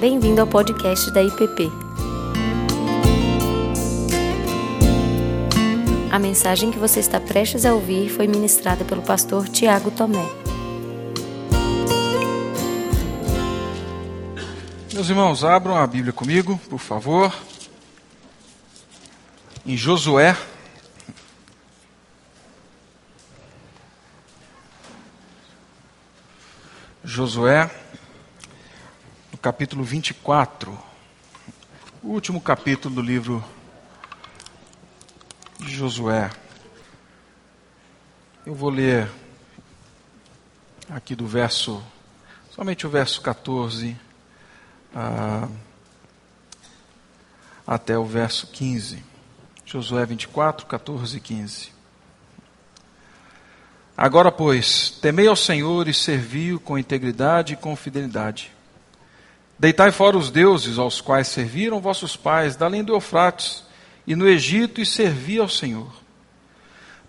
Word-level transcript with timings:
Bem-vindo 0.00 0.40
ao 0.40 0.46
podcast 0.46 1.10
da 1.10 1.22
IPP. 1.22 1.70
A 6.10 6.18
mensagem 6.18 6.70
que 6.70 6.78
você 6.78 7.00
está 7.00 7.20
prestes 7.20 7.66
a 7.66 7.74
ouvir 7.74 8.08
foi 8.08 8.26
ministrada 8.26 8.82
pelo 8.82 9.02
pastor 9.02 9.46
Tiago 9.46 9.90
Tomé. 9.90 10.26
Meus 14.94 15.10
irmãos, 15.10 15.44
abram 15.44 15.76
a 15.76 15.86
Bíblia 15.86 16.14
comigo, 16.14 16.58
por 16.70 16.78
favor. 16.78 17.30
Em 19.66 19.76
Josué. 19.76 20.34
Josué, 27.04 27.70
capítulo 29.42 29.82
24, 29.82 30.78
o 32.02 32.08
último 32.08 32.42
capítulo 32.42 32.96
do 32.96 33.00
livro 33.00 33.42
de 35.58 35.74
Josué. 35.74 36.30
Eu 38.44 38.54
vou 38.54 38.68
ler 38.68 39.10
aqui 40.90 41.14
do 41.14 41.26
verso, 41.26 41.82
somente 42.50 42.86
o 42.86 42.90
verso 42.90 43.22
14 43.22 43.96
ah, 44.94 45.48
até 47.66 47.96
o 47.96 48.04
verso 48.04 48.48
15. 48.48 49.02
Josué 49.64 50.04
24, 50.04 50.66
14 50.66 51.16
e 51.16 51.20
15. 51.20 51.72
Agora, 53.96 54.30
pois, 54.30 54.90
temei 54.90 55.28
ao 55.28 55.36
Senhor 55.36 55.88
e 55.88 55.94
servi-o 55.94 56.60
com 56.60 56.76
integridade 56.76 57.54
e 57.54 57.56
com 57.56 57.74
fidelidade. 57.74 58.59
Deitai 59.60 59.92
fora 59.92 60.16
os 60.16 60.30
deuses 60.30 60.78
aos 60.78 61.02
quais 61.02 61.28
serviram 61.28 61.82
vossos 61.82 62.16
pais, 62.16 62.56
da 62.56 62.64
além 62.64 62.82
do 62.82 62.94
Eufrates, 62.94 63.62
e 64.06 64.16
no 64.16 64.26
Egito, 64.26 64.80
e 64.80 64.86
servi 64.86 65.38
ao 65.38 65.50
Senhor. 65.50 65.92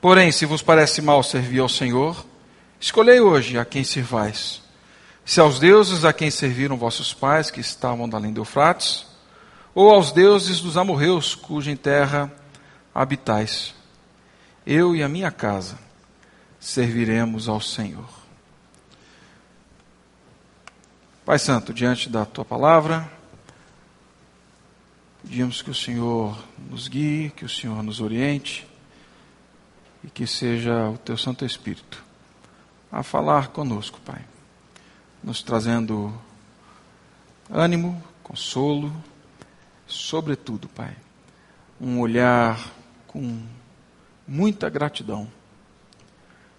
Porém, 0.01 0.33
se 0.33 0.45
vos 0.45 0.61
parece 0.61 1.01
mal 1.01 1.23
servir 1.23 1.61
ao 1.61 1.69
Senhor, 1.69 2.25
escolhei 2.77 3.21
hoje 3.21 3.57
a 3.57 3.63
quem 3.63 3.85
servais. 3.85 4.61
Se 5.23 5.39
aos 5.39 5.59
deuses 5.59 6.03
a 6.03 6.11
quem 6.11 6.29
serviram 6.29 6.75
vossos 6.75 7.13
pais, 7.13 7.49
que 7.49 7.61
estavam 7.61 8.09
da 8.09 8.17
além 8.17 8.33
do 8.33 8.41
Eufrates, 8.41 9.05
ou 9.73 9.89
aos 9.89 10.11
deuses 10.11 10.59
dos 10.59 10.75
amorreus, 10.75 11.33
cuja 11.33 11.71
em 11.71 11.77
terra 11.77 12.29
habitais. 12.93 13.73
Eu 14.67 14.93
e 14.93 15.01
a 15.01 15.07
minha 15.07 15.31
casa 15.31 15.79
serviremos 16.59 17.47
ao 17.47 17.61
Senhor. 17.61 18.20
Pai 21.23 21.37
Santo, 21.37 21.71
diante 21.71 22.09
da 22.09 22.25
tua 22.25 22.43
palavra, 22.43 23.07
pedimos 25.21 25.61
que 25.61 25.69
o 25.69 25.75
Senhor 25.75 26.35
nos 26.57 26.87
guie, 26.87 27.29
que 27.29 27.45
o 27.45 27.49
Senhor 27.49 27.83
nos 27.83 28.01
oriente 28.01 28.67
e 30.03 30.09
que 30.09 30.25
seja 30.25 30.89
o 30.89 30.97
teu 30.97 31.15
Santo 31.15 31.45
Espírito 31.45 32.03
a 32.91 33.03
falar 33.03 33.49
conosco, 33.49 33.99
Pai, 34.03 34.25
nos 35.23 35.43
trazendo 35.43 36.11
ânimo, 37.51 38.03
consolo, 38.23 38.91
sobretudo, 39.85 40.67
Pai, 40.69 40.95
um 41.79 41.99
olhar 41.99 42.73
com 43.05 43.43
muita 44.27 44.71
gratidão 44.71 45.31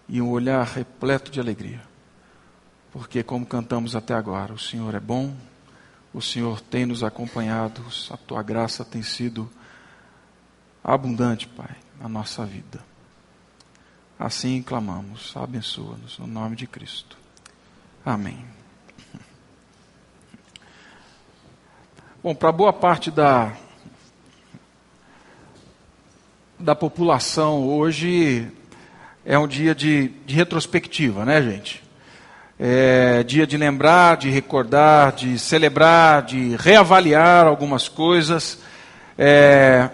e 0.08 0.22
um 0.22 0.30
olhar 0.30 0.64
repleto 0.64 1.32
de 1.32 1.41
alegria. 1.41 1.91
Porque, 2.92 3.22
como 3.22 3.46
cantamos 3.46 3.96
até 3.96 4.12
agora, 4.12 4.52
o 4.52 4.58
Senhor 4.58 4.94
é 4.94 5.00
bom, 5.00 5.34
o 6.12 6.20
Senhor 6.20 6.60
tem 6.60 6.84
nos 6.84 7.02
acompanhado, 7.02 7.82
a 8.10 8.16
tua 8.18 8.42
graça 8.42 8.84
tem 8.84 9.02
sido 9.02 9.50
abundante, 10.84 11.48
Pai, 11.48 11.74
na 11.98 12.06
nossa 12.06 12.44
vida. 12.44 12.81
Assim 14.19 14.62
clamamos, 14.62 15.34
abençoa-nos, 15.34 16.19
no 16.19 16.26
nome 16.26 16.54
de 16.54 16.66
Cristo. 16.66 17.16
Amém. 18.04 18.44
Bom, 22.22 22.34
para 22.34 22.52
boa 22.52 22.72
parte 22.72 23.10
da, 23.10 23.56
da 26.58 26.75
população 26.75 27.66
hoje, 27.66 28.52
é 29.25 29.38
um 29.38 29.48
dia 29.48 29.75
de, 29.75 30.08
de 30.26 30.34
retrospectiva, 30.34 31.25
né, 31.25 31.42
gente? 31.42 31.82
É 32.65 33.25
dia 33.25 33.45
de 33.45 33.56
lembrar, 33.56 34.17
de 34.17 34.31
recordar, 34.31 35.11
de 35.11 35.37
celebrar, 35.37 36.23
de 36.23 36.55
reavaliar 36.55 37.45
algumas 37.45 37.89
coisas. 37.89 38.56
É, 39.19 39.91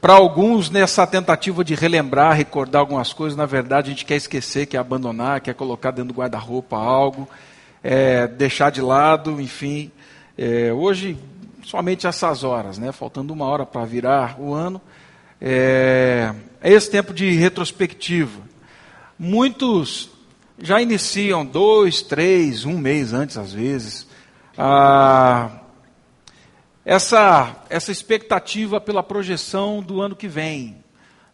Para 0.00 0.12
alguns, 0.12 0.70
nessa 0.70 1.04
tentativa 1.04 1.64
de 1.64 1.74
relembrar, 1.74 2.36
recordar 2.36 2.78
algumas 2.78 3.12
coisas, 3.12 3.36
na 3.36 3.44
verdade 3.44 3.88
a 3.88 3.90
gente 3.90 4.04
quer 4.04 4.14
esquecer, 4.14 4.66
quer 4.66 4.78
abandonar, 4.78 5.40
quer 5.40 5.52
colocar 5.52 5.90
dentro 5.90 6.14
do 6.14 6.20
guarda-roupa 6.20 6.76
algo, 6.76 7.28
é, 7.82 8.28
deixar 8.28 8.70
de 8.70 8.80
lado, 8.80 9.40
enfim. 9.40 9.90
É, 10.38 10.72
hoje, 10.72 11.18
somente 11.64 12.06
essas 12.06 12.44
horas, 12.44 12.78
né? 12.78 12.92
faltando 12.92 13.32
uma 13.32 13.46
hora 13.46 13.66
para 13.66 13.84
virar 13.84 14.36
o 14.38 14.54
ano, 14.54 14.80
é, 15.40 16.32
é 16.62 16.72
esse 16.72 16.88
tempo 16.88 17.12
de 17.12 17.32
retrospectiva. 17.32 18.42
Muitos 19.18 20.19
já 20.62 20.80
iniciam 20.80 21.44
dois, 21.44 22.02
três, 22.02 22.64
um 22.64 22.78
mês 22.78 23.12
antes, 23.12 23.36
às 23.36 23.52
vezes, 23.52 24.06
ah, 24.56 25.60
essa, 26.84 27.64
essa 27.70 27.90
expectativa 27.90 28.80
pela 28.80 29.02
projeção 29.02 29.82
do 29.82 30.00
ano 30.00 30.16
que 30.16 30.28
vem. 30.28 30.78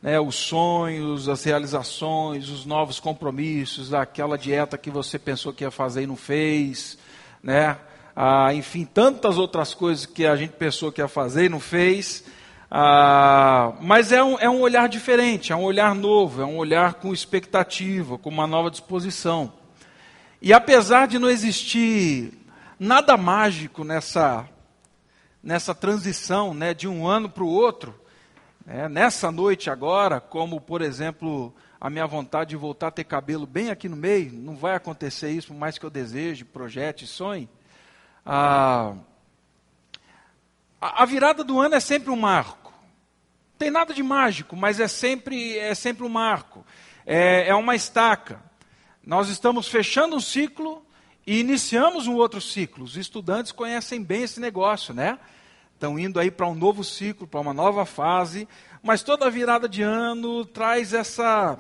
Né, 0.03 0.21
os 0.21 0.37
sonhos, 0.37 1.29
as 1.29 1.43
realizações, 1.43 2.49
os 2.49 2.65
novos 2.65 3.01
compromissos, 3.01 3.95
aquela 3.95 4.37
dieta 4.37 4.79
que 4.79 4.91
você 4.91 5.19
pensou 5.19 5.53
que 5.53 5.65
ia 5.65 5.71
fazer 5.71 6.03
e 6.03 6.07
não 6.07 6.17
fez, 6.17 6.99
né? 7.43 7.79
Ah, 8.15 8.55
enfim, 8.55 8.85
tantas 8.85 9.37
outras 9.37 9.75
coisas 9.75 10.07
que 10.07 10.25
a 10.25 10.37
gente 10.37 10.53
pensou 10.53 10.93
que 10.93 11.01
ia 11.01 11.09
fazer 11.09 11.47
e 11.47 11.49
não 11.49 11.59
fez. 11.59 12.25
Ah, 12.71 13.75
mas 13.81 14.11
é 14.11 14.23
um, 14.23 14.39
é 14.39 14.51
um 14.51 14.61
olhar 14.61 14.89
diferente, 14.89 15.53
é 15.53 15.57
um 15.57 15.63
olhar 15.63 15.95
novo, 15.95 16.43
é 16.43 16.45
um 16.45 16.57
olhar 16.57 16.95
com 16.95 17.13
expectativa, 17.13 18.19
com 18.19 18.29
uma 18.29 18.47
nova 18.47 18.71
disposição. 18.71 19.53
E 20.43 20.53
apesar 20.53 21.07
de 21.07 21.19
não 21.19 21.31
existir 21.31 22.33
nada 22.79 23.17
mágico 23.17 23.85
nessa, 23.85 24.49
nessa 25.43 25.75
transição 25.75 26.53
né, 26.53 26.75
de 26.75 26.89
um 26.89 27.07
ano 27.07 27.29
para 27.29 27.45
o 27.45 27.49
outro, 27.49 27.95
né, 28.65 28.89
nessa 28.89 29.31
noite 29.31 29.71
agora, 29.71 30.21
como 30.21 30.61
por 30.61 30.83
exemplo 30.83 31.55
a 31.81 31.89
minha 31.89 32.07
vontade 32.07 32.51
de 32.51 32.57
voltar 32.57 32.89
a 32.89 32.91
ter 32.91 33.05
cabelo 33.05 33.47
bem 33.47 33.71
aqui 33.71 33.89
no 33.89 33.97
meio, 33.97 34.33
não 34.33 34.57
vai 34.57 34.75
acontecer 34.75 35.31
isso, 35.31 35.49
por 35.49 35.57
mais 35.57 35.79
que 35.79 35.87
eu 35.87 35.91
deseje, 35.91 36.45
projete, 36.45 37.07
sonhe. 37.07 37.49
Ah, 38.25 38.95
a 40.95 41.05
virada 41.05 41.43
do 41.43 41.61
ano 41.61 41.75
é 41.75 41.81
sempre 41.81 42.11
um 42.11 42.17
marco. 42.17 42.71
Não 42.71 43.59
tem 43.59 43.71
nada 43.71 43.95
de 43.95 44.03
mágico, 44.03 44.55
mas 44.57 44.81
é 44.81 44.89
sempre, 44.89 45.57
é 45.59 45.75
sempre 45.75 46.05
um 46.05 46.09
marco. 46.09 46.65
É, 47.07 47.49
é 47.49 47.55
uma 47.55 47.75
estaca. 47.75 48.41
Nós 49.05 49.29
estamos 49.29 49.69
fechando 49.69 50.17
um 50.17 50.21
ciclo 50.21 50.85
e 51.27 51.41
iniciamos 51.41 52.07
um 52.07 52.15
outro 52.15 52.41
ciclo. 52.41 52.85
Os 52.85 52.97
estudantes 52.97 53.53
conhecem 53.53 54.03
bem 54.03 54.23
esse 54.23 54.41
negócio, 54.41 54.93
né? 54.93 55.19
Estão 55.75 55.99
indo 55.99 56.19
aí 56.19 56.31
para 56.31 56.47
um 56.47 56.55
novo 56.55 56.83
ciclo, 56.83 57.27
para 57.27 57.41
uma 57.41 57.53
nova 57.53 57.85
fase, 57.85 58.49
mas 58.83 59.03
toda 59.03 59.31
virada 59.31 59.69
de 59.69 59.83
ano 59.83 60.45
traz 60.45 60.93
essa 60.93 61.59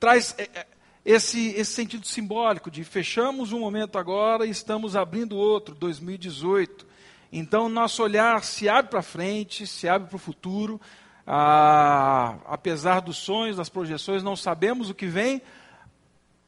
traz 0.00 0.34
é, 0.38 0.48
é, 0.54 0.66
esse, 1.04 1.50
esse 1.50 1.72
sentido 1.72 2.06
simbólico 2.06 2.70
de 2.70 2.84
fechamos 2.84 3.52
um 3.52 3.60
momento 3.60 3.98
agora 3.98 4.44
e 4.44 4.50
estamos 4.50 4.96
abrindo 4.96 5.36
outro, 5.36 5.74
2018. 5.74 6.87
Então, 7.32 7.68
nosso 7.68 8.02
olhar 8.02 8.42
se 8.42 8.68
abre 8.68 8.90
para 8.90 9.02
frente, 9.02 9.66
se 9.66 9.88
abre 9.88 10.08
para 10.08 10.16
o 10.16 10.18
futuro. 10.18 10.80
Ah, 11.26 12.38
apesar 12.46 13.00
dos 13.00 13.18
sonhos, 13.18 13.56
das 13.58 13.68
projeções, 13.68 14.22
não 14.22 14.34
sabemos 14.34 14.88
o 14.88 14.94
que 14.94 15.06
vem, 15.06 15.42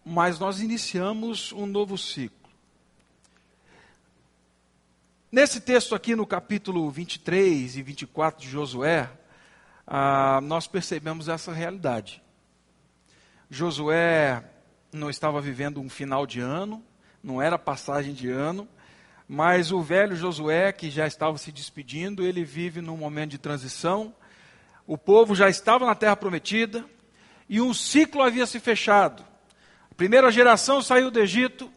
mas 0.05 0.39
nós 0.39 0.61
iniciamos 0.61 1.53
um 1.53 1.67
novo 1.67 1.99
ciclo. 1.99 2.49
Nesse 5.31 5.61
texto 5.61 5.95
aqui, 5.95 6.17
no 6.17 6.27
capítulo 6.27 6.91
23 6.91 7.77
e 7.77 7.83
24 7.83 8.41
de 8.41 8.49
Josué, 8.51 9.11
ah, 9.87 10.41
nós 10.43 10.67
percebemos 10.67 11.29
essa 11.29 11.53
realidade. 11.53 12.23
Josué 13.51 14.43
não 14.93 15.11
estava 15.11 15.41
vivendo 15.41 15.79
um 15.79 15.91
final 15.91 16.27
de 16.27 16.41
ano, 16.41 16.83
não 17.23 17.41
era 17.41 17.59
passagem 17.59 18.15
de 18.15 18.31
ano, 18.31 18.67
mas 19.33 19.71
o 19.71 19.81
velho 19.81 20.17
Josué, 20.17 20.73
que 20.73 20.91
já 20.91 21.07
estava 21.07 21.39
se 21.39 21.53
despedindo, 21.53 22.25
ele 22.27 22.43
vive 22.43 22.81
num 22.81 22.97
momento 22.97 23.31
de 23.31 23.39
transição. 23.39 24.13
O 24.89 24.99
povo 24.99 25.37
já 25.37 25.49
estava 25.49 25.87
na 25.87 25.95
terra 25.95 26.17
prometida 26.17 26.85
e 27.49 27.61
um 27.61 27.73
ciclo 27.73 28.23
havia 28.23 28.45
se 28.45 28.59
fechado. 28.59 29.25
A 29.89 29.95
primeira 29.95 30.33
geração 30.33 30.83
saiu 30.83 31.13
do 31.13 31.21
Egito, 31.21 31.71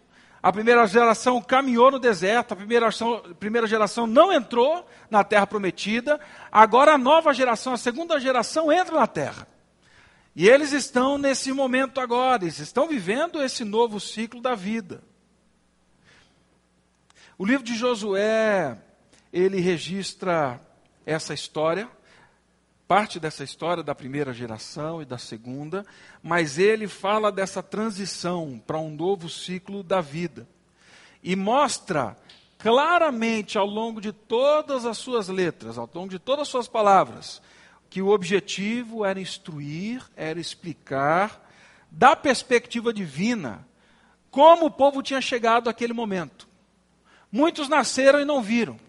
A 0.45 0.51
primeira 0.51 0.85
geração 0.85 1.41
caminhou 1.41 1.89
no 1.89 1.97
deserto, 1.97 2.51
a 2.51 2.55
primeira 2.57 2.91
geração, 2.91 3.13
a 3.31 3.33
primeira 3.33 3.65
geração 3.65 4.05
não 4.05 4.33
entrou 4.33 4.85
na 5.09 5.23
terra 5.23 5.47
prometida. 5.47 6.19
Agora 6.51 6.95
a 6.95 6.97
nova 6.97 7.33
geração, 7.33 7.71
a 7.71 7.77
segunda 7.77 8.19
geração, 8.19 8.69
entra 8.69 8.93
na 8.93 9.07
terra. 9.07 9.47
E 10.35 10.49
eles 10.49 10.73
estão 10.73 11.17
nesse 11.17 11.53
momento 11.53 12.01
agora, 12.01 12.43
eles 12.43 12.59
estão 12.59 12.89
vivendo 12.89 13.41
esse 13.41 13.63
novo 13.63 14.01
ciclo 14.01 14.41
da 14.41 14.53
vida. 14.53 15.01
O 17.37 17.45
livro 17.45 17.63
de 17.63 17.75
Josué, 17.75 18.77
ele 19.31 19.59
registra 19.59 20.61
essa 21.03 21.33
história, 21.33 21.89
parte 22.87 23.19
dessa 23.19 23.43
história 23.43 23.81
da 23.81 23.95
primeira 23.95 24.31
geração 24.31 25.01
e 25.01 25.05
da 25.05 25.17
segunda, 25.17 25.83
mas 26.21 26.59
ele 26.59 26.87
fala 26.87 27.31
dessa 27.31 27.63
transição 27.63 28.61
para 28.67 28.77
um 28.77 28.91
novo 28.91 29.27
ciclo 29.27 29.81
da 29.81 29.99
vida. 29.99 30.47
E 31.23 31.35
mostra 31.35 32.15
claramente 32.59 33.57
ao 33.57 33.65
longo 33.65 33.99
de 33.99 34.11
todas 34.11 34.85
as 34.85 34.99
suas 34.99 35.27
letras, 35.27 35.77
ao 35.79 35.89
longo 35.91 36.09
de 36.09 36.19
todas 36.19 36.43
as 36.43 36.49
suas 36.49 36.67
palavras, 36.67 37.41
que 37.89 37.99
o 37.99 38.09
objetivo 38.09 39.03
era 39.03 39.19
instruir, 39.19 40.03
era 40.15 40.39
explicar, 40.39 41.49
da 41.89 42.15
perspectiva 42.15 42.93
divina, 42.93 43.67
como 44.29 44.67
o 44.67 44.71
povo 44.71 45.01
tinha 45.01 45.19
chegado 45.19 45.67
àquele 45.67 45.93
momento. 45.93 46.52
Muitos 47.33 47.67
nasceram 47.67 48.21
e 48.21 48.25
não 48.25 48.43
viram. 48.43 48.79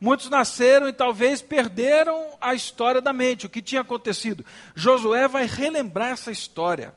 Muitos 0.00 0.28
nasceram 0.28 0.88
e 0.88 0.92
talvez 0.92 1.40
perderam 1.40 2.36
a 2.40 2.52
história 2.52 3.00
da 3.00 3.12
mente, 3.12 3.46
o 3.46 3.48
que 3.48 3.62
tinha 3.62 3.82
acontecido. 3.82 4.44
Josué 4.74 5.28
vai 5.28 5.46
relembrar 5.46 6.08
essa 6.08 6.32
história. 6.32 6.92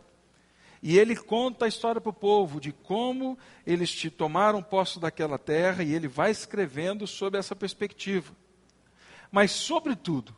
E 0.81 0.97
ele 0.97 1.15
conta 1.15 1.65
a 1.65 1.67
história 1.67 2.01
para 2.01 2.09
o 2.09 2.13
povo 2.13 2.59
de 2.59 2.71
como 2.71 3.37
eles 3.63 3.91
te 3.91 4.09
tomaram 4.09 4.63
posse 4.63 4.99
daquela 4.99 5.37
terra 5.37 5.83
e 5.83 5.93
ele 5.93 6.07
vai 6.07 6.31
escrevendo 6.31 7.05
sobre 7.05 7.39
essa 7.39 7.55
perspectiva. 7.55 8.33
Mas, 9.31 9.51
sobretudo, 9.51 10.35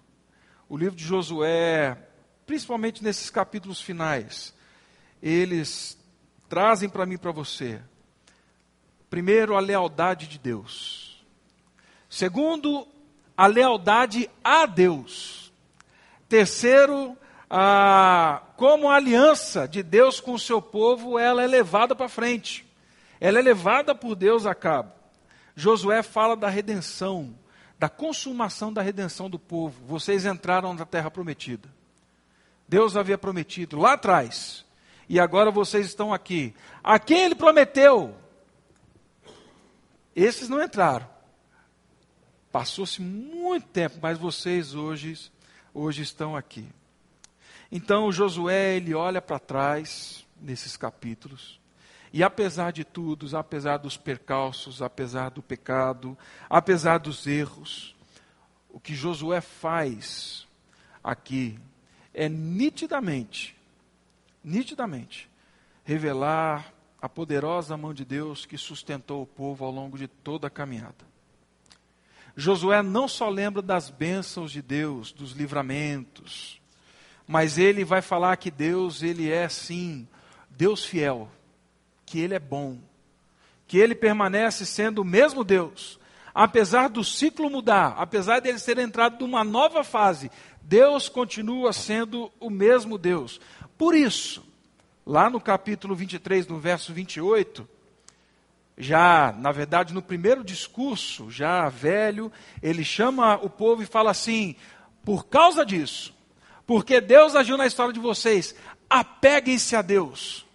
o 0.68 0.76
livro 0.76 0.98
de 0.98 1.06
Josué, 1.06 1.98
principalmente 2.46 3.02
nesses 3.02 3.30
capítulos 3.30 3.80
finais, 3.80 4.54
eles 5.22 5.98
trazem 6.50 6.90
para 6.90 7.06
mim 7.06 7.16
e 7.16 7.18
para 7.18 7.32
você, 7.32 7.82
primeiro, 9.14 9.56
a 9.56 9.60
lealdade 9.60 10.26
de 10.26 10.40
Deus. 10.40 11.24
Segundo, 12.10 12.88
a 13.38 13.46
lealdade 13.46 14.28
a 14.44 14.66
Deus. 14.66 15.54
Terceiro, 16.28 17.16
a, 17.48 18.42
como 18.58 18.90
a 18.90 18.96
aliança 18.96 19.68
de 19.68 19.84
Deus 19.84 20.20
com 20.20 20.34
o 20.34 20.40
seu 20.40 20.60
povo, 20.60 21.20
ela 21.20 21.44
é 21.44 21.46
levada 21.46 21.96
para 21.96 22.10
frente. 22.10 22.66
Ela 23.22 23.38
é 23.38 23.42
levada 23.44 23.94
por 23.94 24.16
Deus 24.16 24.48
a 24.48 24.56
cabo. 24.56 24.92
Josué 25.56 26.02
fala 26.02 26.36
da 26.36 26.50
redenção, 26.50 27.36
da 27.78 27.90
consumação 27.90 28.74
da 28.74 28.82
redenção 28.82 29.30
do 29.30 29.38
povo. 29.38 29.80
Vocês 29.86 30.26
entraram 30.26 30.74
na 30.74 30.88
terra 30.88 31.12
prometida. 31.12 31.70
Deus 32.68 32.98
havia 32.98 33.20
prometido 33.20 33.78
lá 33.78 33.94
atrás. 33.94 34.66
E 35.08 35.20
agora 35.20 35.52
vocês 35.52 35.86
estão 35.86 36.12
aqui. 36.12 36.56
A 36.84 36.98
quem 36.98 37.26
ele 37.26 37.36
prometeu? 37.36 38.23
Esses 40.16 40.50
não 40.50 40.62
entraram. 40.62 41.08
Passou-se 42.52 43.02
muito 43.02 43.68
tempo, 43.68 43.98
mas 44.02 44.18
vocês 44.18 44.76
hoje, 44.76 45.32
hoje 45.74 46.04
estão 46.04 46.36
aqui. 46.36 46.68
Então 47.72 48.12
Josué, 48.12 48.76
ele 48.76 48.94
olha 48.94 49.20
para 49.20 49.40
trás 49.40 50.24
nesses 50.40 50.78
capítulos, 50.78 51.60
e 52.12 52.22
apesar 52.22 52.72
de 52.72 52.84
tudo, 52.84 53.36
apesar 53.36 53.78
dos 53.78 53.98
percalços, 53.98 54.84
apesar 54.84 55.32
do 55.32 55.42
pecado, 55.42 56.16
apesar 56.48 57.00
dos 57.00 57.26
erros, 57.26 57.96
o 58.70 58.80
que 58.80 58.94
Josué 58.94 59.42
faz 59.42 60.48
aqui 61.04 61.60
é 62.14 62.30
nitidamente, 62.30 63.58
nitidamente, 64.44 65.28
revelar 65.84 66.72
a 67.04 67.10
poderosa 67.10 67.76
mão 67.76 67.94
de 67.94 68.06
Deus 68.06 68.46
que 68.46 68.58
sustentou 68.58 69.22
o 69.24 69.28
povo 69.28 69.66
ao 69.66 69.72
longo 69.72 69.98
de 69.98 70.08
toda 70.08 70.48
a 70.48 70.50
caminhada. 70.50 71.06
Josué 72.34 72.82
não 72.82 73.10
só 73.10 73.28
lembra 73.28 73.62
das 73.62 73.90
bênçãos 73.90 74.54
de 74.54 74.62
Deus, 74.62 75.12
dos 75.12 75.34
livramentos, 75.34 76.62
mas 77.28 77.58
ele 77.58 77.84
vai 77.84 78.02
falar 78.02 78.38
que 78.38 78.50
Deus, 78.50 79.04
ele 79.04 79.30
é 79.30 79.50
sim, 79.50 80.08
Deus 80.50 80.86
fiel, 80.86 81.30
que 82.06 82.22
ele 82.22 82.36
é 82.36 82.40
bom, 82.40 82.80
que 83.68 83.78
ele 83.78 83.96
permanece 83.96 84.66
sendo 84.66 85.02
o 85.02 85.06
mesmo 85.06 85.44
Deus, 85.44 86.00
apesar 86.34 86.88
do 86.88 87.04
ciclo 87.04 87.50
mudar, 87.50 87.96
apesar 87.98 88.40
dele 88.40 88.62
ter 88.62 88.78
entrado 88.78 89.20
numa 89.20 89.44
nova 89.44 89.84
fase, 89.84 90.32
Deus 90.62 91.10
continua 91.10 91.74
sendo 91.74 92.32
o 92.40 92.50
mesmo 92.50 92.98
Deus. 92.98 93.42
Por 93.78 93.94
isso, 93.94 94.53
lá 95.06 95.30
no 95.30 95.40
capítulo 95.40 95.96
23, 95.96 96.48
no 96.48 96.60
verso 96.60 96.94
28, 96.94 97.68
já, 98.78 99.34
na 99.38 99.52
verdade, 99.52 99.94
no 99.94 100.02
primeiro 100.02 100.44
discurso, 100.44 101.30
já 101.30 101.70
velho, 101.70 102.32
ele 102.62 102.84
chama 102.84 103.36
o 103.36 103.50
povo 103.50 103.84
e 103.84 103.88
fala 103.88 104.12
assim: 104.12 104.56
por 105.04 105.28
causa 105.28 105.66
disso, 105.66 106.14
porque 106.66 107.00
Deus 107.00 107.36
agiu 107.36 107.58
na 107.58 107.68
história 107.68 107.94
de 107.94 108.00
vocês, 108.00 108.56
apeguem-se 108.90 109.76
a 109.76 109.82
Deus. 109.82 110.46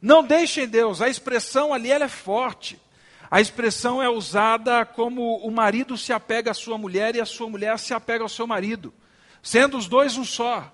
Não 0.00 0.22
deixem 0.22 0.68
Deus, 0.68 1.00
a 1.00 1.08
expressão 1.08 1.72
ali 1.72 1.90
ela 1.90 2.04
é 2.04 2.08
forte. 2.08 2.78
A 3.30 3.40
expressão 3.40 4.02
é 4.02 4.08
usada 4.08 4.84
como 4.84 5.38
o 5.38 5.50
marido 5.50 5.96
se 5.96 6.12
apega 6.12 6.50
à 6.50 6.54
sua 6.54 6.76
mulher 6.76 7.16
e 7.16 7.20
a 7.20 7.26
sua 7.26 7.48
mulher 7.48 7.78
se 7.78 7.94
apega 7.94 8.22
ao 8.22 8.28
seu 8.28 8.46
marido, 8.46 8.92
sendo 9.42 9.76
os 9.76 9.88
dois 9.88 10.16
um 10.16 10.24
só. 10.24 10.72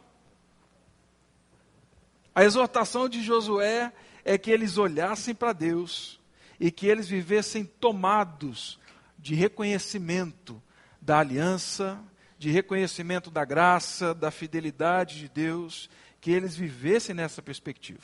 A 2.35 2.44
exortação 2.44 3.09
de 3.09 3.23
Josué 3.23 3.93
é 4.25 4.38
que 4.38 4.50
eles 4.50 4.79
olhassem 4.79 5.35
para 5.35 5.53
Deus 5.53 6.21
e 6.59 6.71
que 6.71 6.87
eles 6.87 7.09
vivessem 7.09 7.65
tomados 7.65 8.79
de 9.19 9.35
reconhecimento 9.35 10.62
da 11.00 11.19
aliança, 11.19 12.03
de 12.38 12.50
reconhecimento 12.50 13.31
da 13.31 13.44
graça, 13.44 14.15
da 14.15 14.31
fidelidade 14.31 15.19
de 15.19 15.29
Deus, 15.29 15.91
que 16.21 16.31
eles 16.31 16.56
vivessem 16.56 17.15
nessa 17.15 17.43
perspectiva. 17.43 18.03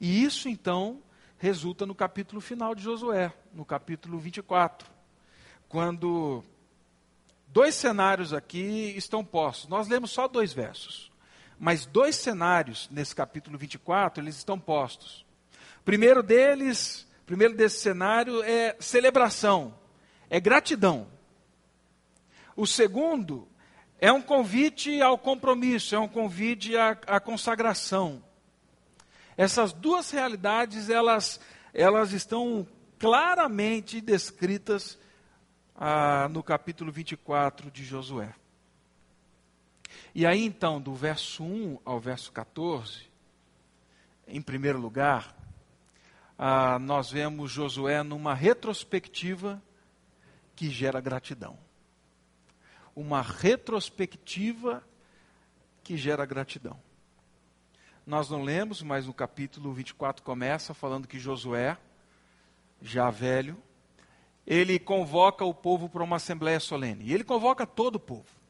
E 0.00 0.24
isso 0.24 0.48
então 0.48 1.02
resulta 1.38 1.84
no 1.84 1.94
capítulo 1.94 2.40
final 2.40 2.74
de 2.74 2.82
Josué, 2.82 3.32
no 3.52 3.64
capítulo 3.64 4.18
24, 4.18 4.88
quando 5.68 6.42
dois 7.48 7.74
cenários 7.74 8.32
aqui 8.32 8.94
estão 8.96 9.24
postos. 9.24 9.68
Nós 9.68 9.88
lemos 9.88 10.10
só 10.10 10.26
dois 10.26 10.52
versos. 10.52 11.11
Mas 11.64 11.86
dois 11.86 12.16
cenários 12.16 12.88
nesse 12.90 13.14
capítulo 13.14 13.56
24, 13.56 14.20
eles 14.20 14.34
estão 14.34 14.58
postos. 14.58 15.24
Primeiro 15.84 16.20
deles, 16.20 17.06
primeiro 17.24 17.54
desse 17.54 17.78
cenário 17.78 18.42
é 18.42 18.74
celebração, 18.80 19.72
é 20.28 20.40
gratidão. 20.40 21.06
O 22.56 22.66
segundo 22.66 23.46
é 24.00 24.10
um 24.10 24.20
convite 24.20 25.00
ao 25.00 25.16
compromisso, 25.16 25.94
é 25.94 26.00
um 26.00 26.08
convite 26.08 26.76
à, 26.76 26.98
à 27.06 27.20
consagração. 27.20 28.20
Essas 29.36 29.72
duas 29.72 30.10
realidades, 30.10 30.90
elas, 30.90 31.38
elas 31.72 32.10
estão 32.10 32.66
claramente 32.98 34.00
descritas 34.00 34.98
ah, 35.76 36.28
no 36.28 36.42
capítulo 36.42 36.90
24 36.90 37.70
de 37.70 37.84
Josué. 37.84 38.34
E 40.14 40.26
aí 40.26 40.44
então, 40.44 40.80
do 40.80 40.94
verso 40.94 41.42
1 41.42 41.78
ao 41.84 41.98
verso 41.98 42.30
14, 42.32 43.10
em 44.26 44.40
primeiro 44.40 44.78
lugar, 44.78 45.34
ah, 46.38 46.78
nós 46.78 47.10
vemos 47.10 47.50
Josué 47.50 48.02
numa 48.02 48.34
retrospectiva 48.34 49.62
que 50.54 50.70
gera 50.70 51.00
gratidão. 51.00 51.58
Uma 52.94 53.22
retrospectiva 53.22 54.84
que 55.82 55.96
gera 55.96 56.24
gratidão. 56.24 56.78
Nós 58.06 58.28
não 58.28 58.42
lemos, 58.42 58.82
mas 58.82 59.06
o 59.06 59.14
capítulo 59.14 59.72
24 59.72 60.22
começa 60.22 60.74
falando 60.74 61.06
que 61.06 61.18
Josué, 61.18 61.78
já 62.80 63.08
velho, 63.10 63.56
ele 64.46 64.78
convoca 64.78 65.44
o 65.44 65.54
povo 65.54 65.88
para 65.88 66.02
uma 66.02 66.16
assembleia 66.16 66.58
solene. 66.58 67.04
E 67.04 67.14
ele 67.14 67.24
convoca 67.24 67.66
todo 67.66 67.96
o 67.96 68.00
povo. 68.00 68.41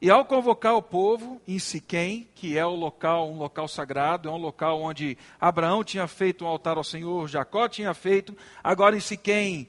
E 0.00 0.10
ao 0.10 0.24
convocar 0.24 0.76
o 0.76 0.82
povo 0.82 1.40
em 1.46 1.58
Siquém, 1.58 2.28
que 2.34 2.56
é 2.56 2.64
o 2.64 2.74
local, 2.74 3.28
um 3.30 3.36
local 3.36 3.66
sagrado, 3.66 4.28
é 4.28 4.32
um 4.32 4.36
local 4.36 4.80
onde 4.80 5.18
Abraão 5.40 5.82
tinha 5.82 6.06
feito 6.06 6.44
um 6.44 6.48
altar 6.48 6.76
ao 6.76 6.84
Senhor, 6.84 7.26
Jacó 7.26 7.68
tinha 7.68 7.92
feito, 7.92 8.36
agora 8.62 8.96
em 8.96 9.00
Siquém, 9.00 9.68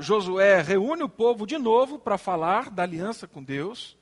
Josué 0.00 0.62
reúne 0.62 1.02
o 1.02 1.08
povo 1.08 1.46
de 1.46 1.58
novo 1.58 1.98
para 1.98 2.16
falar 2.16 2.70
da 2.70 2.82
aliança 2.82 3.26
com 3.26 3.42
Deus. 3.42 3.94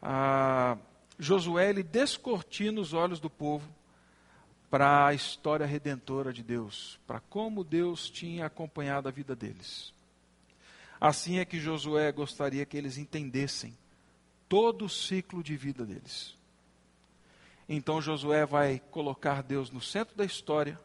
A 0.00 0.78
Josué 1.18 1.70
ele 1.70 1.82
descortina 1.82 2.80
os 2.80 2.92
olhos 2.92 3.18
do 3.18 3.28
povo 3.28 3.68
para 4.70 5.06
a 5.06 5.12
história 5.12 5.66
redentora 5.66 6.32
de 6.32 6.44
Deus, 6.44 7.00
para 7.04 7.18
como 7.18 7.64
Deus 7.64 8.08
tinha 8.08 8.46
acompanhado 8.46 9.08
a 9.08 9.12
vida 9.12 9.34
deles. 9.34 9.92
Assim 11.00 11.40
é 11.40 11.44
que 11.44 11.58
Josué 11.58 12.12
gostaria 12.12 12.64
que 12.64 12.76
eles 12.76 12.96
entendessem 12.96 13.76
todo 14.52 14.84
o 14.84 14.88
ciclo 14.90 15.42
de 15.42 15.56
vida 15.56 15.86
deles. 15.86 16.36
Então 17.66 18.02
Josué 18.02 18.44
vai 18.44 18.82
colocar 18.90 19.42
Deus 19.42 19.70
no 19.70 19.80
centro 19.80 20.14
da 20.14 20.26
história, 20.26 20.78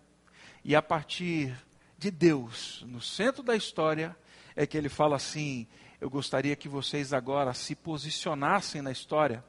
e 0.63 0.73
a 0.73 0.81
partir 0.81 1.53
de 1.97 2.09
Deus 2.09 2.85
no 2.87 3.01
centro 3.01 3.43
da 3.43 3.57
história, 3.57 4.15
é 4.55 4.65
que 4.65 4.77
ele 4.77 4.87
fala 4.87 5.17
assim: 5.17 5.67
Eu 5.99 6.09
gostaria 6.09 6.55
que 6.55 6.69
vocês 6.69 7.11
agora 7.11 7.53
se 7.53 7.75
posicionassem 7.75 8.81
na 8.81 8.89
história 8.89 9.43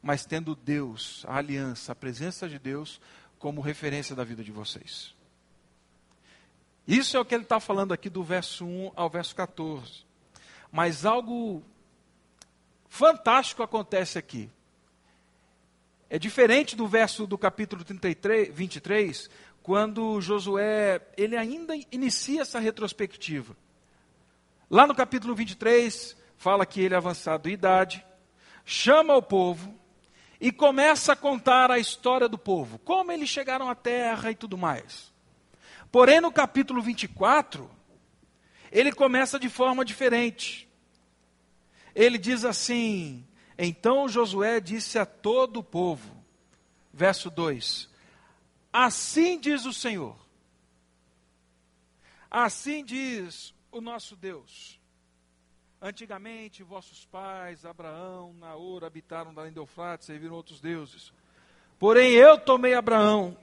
mas 0.00 0.26
tendo 0.26 0.54
Deus, 0.54 1.24
a 1.26 1.38
aliança, 1.38 1.92
a 1.92 1.94
presença 1.94 2.46
de 2.46 2.58
Deus 2.58 3.00
como 3.38 3.62
referência 3.62 4.14
da 4.14 4.22
vida 4.22 4.44
de 4.44 4.52
vocês. 4.52 5.14
Isso 6.86 7.16
é 7.16 7.20
o 7.20 7.24
que 7.24 7.34
ele 7.34 7.44
está 7.44 7.58
falando 7.58 7.92
aqui 7.92 8.10
do 8.10 8.22
verso 8.22 8.66
1 8.66 8.92
ao 8.94 9.08
verso 9.08 9.34
14. 9.34 10.04
Mas 10.70 11.06
algo 11.06 11.62
fantástico 12.94 13.60
acontece 13.60 14.20
aqui. 14.20 14.48
É 16.08 16.16
diferente 16.16 16.76
do 16.76 16.86
verso 16.86 17.26
do 17.26 17.36
capítulo 17.36 17.82
33, 17.82 18.54
23, 18.54 19.28
quando 19.64 20.20
Josué, 20.20 21.00
ele 21.16 21.36
ainda 21.36 21.74
inicia 21.90 22.42
essa 22.42 22.60
retrospectiva. 22.60 23.56
Lá 24.70 24.86
no 24.86 24.94
capítulo 24.94 25.34
23, 25.34 26.16
fala 26.38 26.64
que 26.64 26.80
ele 26.82 26.94
é 26.94 26.96
avançado 26.96 27.48
em 27.48 27.54
idade, 27.54 28.06
chama 28.64 29.16
o 29.16 29.22
povo, 29.22 29.74
e 30.40 30.52
começa 30.52 31.14
a 31.14 31.16
contar 31.16 31.72
a 31.72 31.80
história 31.80 32.28
do 32.28 32.38
povo, 32.38 32.78
como 32.78 33.10
eles 33.10 33.28
chegaram 33.28 33.68
à 33.68 33.74
terra 33.74 34.30
e 34.30 34.36
tudo 34.36 34.56
mais. 34.56 35.12
Porém, 35.90 36.20
no 36.20 36.30
capítulo 36.30 36.80
24, 36.80 37.68
ele 38.70 38.92
começa 38.92 39.36
de 39.36 39.48
forma 39.48 39.84
diferente. 39.84 40.72
Ele 41.94 42.18
diz 42.18 42.44
assim: 42.44 43.26
Então 43.58 44.08
Josué 44.08 44.60
disse 44.60 44.98
a 44.98 45.06
todo 45.06 45.58
o 45.60 45.64
povo, 45.64 46.14
verso 46.92 47.30
2: 47.30 47.88
Assim 48.72 49.38
diz 49.38 49.64
o 49.64 49.72
Senhor, 49.72 50.16
assim 52.30 52.84
diz 52.84 53.54
o 53.70 53.80
nosso 53.80 54.16
Deus 54.16 54.78
Antigamente, 55.86 56.62
vossos 56.62 57.04
pais, 57.04 57.66
Abraão, 57.66 58.32
Naor, 58.40 58.84
habitaram 58.84 59.34
além 59.36 59.52
do 59.52 59.60
Eufrates, 59.60 60.06
serviram 60.06 60.34
outros 60.34 60.58
deuses. 60.58 61.12
Porém, 61.78 62.12
eu 62.12 62.38
tomei 62.38 62.72
Abraão, 62.72 63.36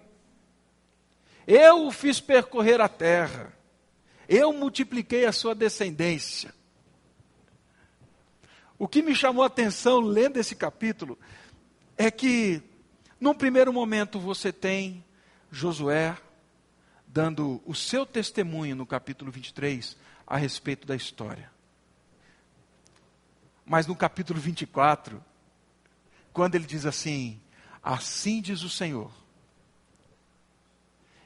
eu 1.46 1.86
o 1.86 1.91
fiz 1.91 2.20
percorrer 2.20 2.81
a 2.81 2.89
terra, 2.89 3.53
eu 4.27 4.51
multipliquei 4.51 5.27
a 5.27 5.31
sua 5.31 5.53
descendência. 5.53 6.51
O 8.81 8.88
que 8.88 9.03
me 9.03 9.13
chamou 9.13 9.43
a 9.43 9.45
atenção 9.45 10.00
lendo 10.00 10.38
esse 10.38 10.55
capítulo 10.55 11.15
é 11.95 12.09
que, 12.09 12.63
num 13.19 13.31
primeiro 13.31 13.71
momento, 13.71 14.19
você 14.19 14.51
tem 14.51 15.05
Josué 15.51 16.17
dando 17.05 17.61
o 17.63 17.75
seu 17.75 18.07
testemunho 18.07 18.75
no 18.75 18.83
capítulo 18.83 19.31
23 19.31 19.95
a 20.25 20.35
respeito 20.35 20.88
da 20.88 20.95
história. 20.95 21.51
Mas 23.63 23.85
no 23.85 23.95
capítulo 23.95 24.39
24, 24.39 25.23
quando 26.33 26.55
ele 26.55 26.65
diz 26.65 26.83
assim: 26.83 27.39
Assim 27.83 28.41
diz 28.41 28.63
o 28.63 28.69
Senhor, 28.69 29.11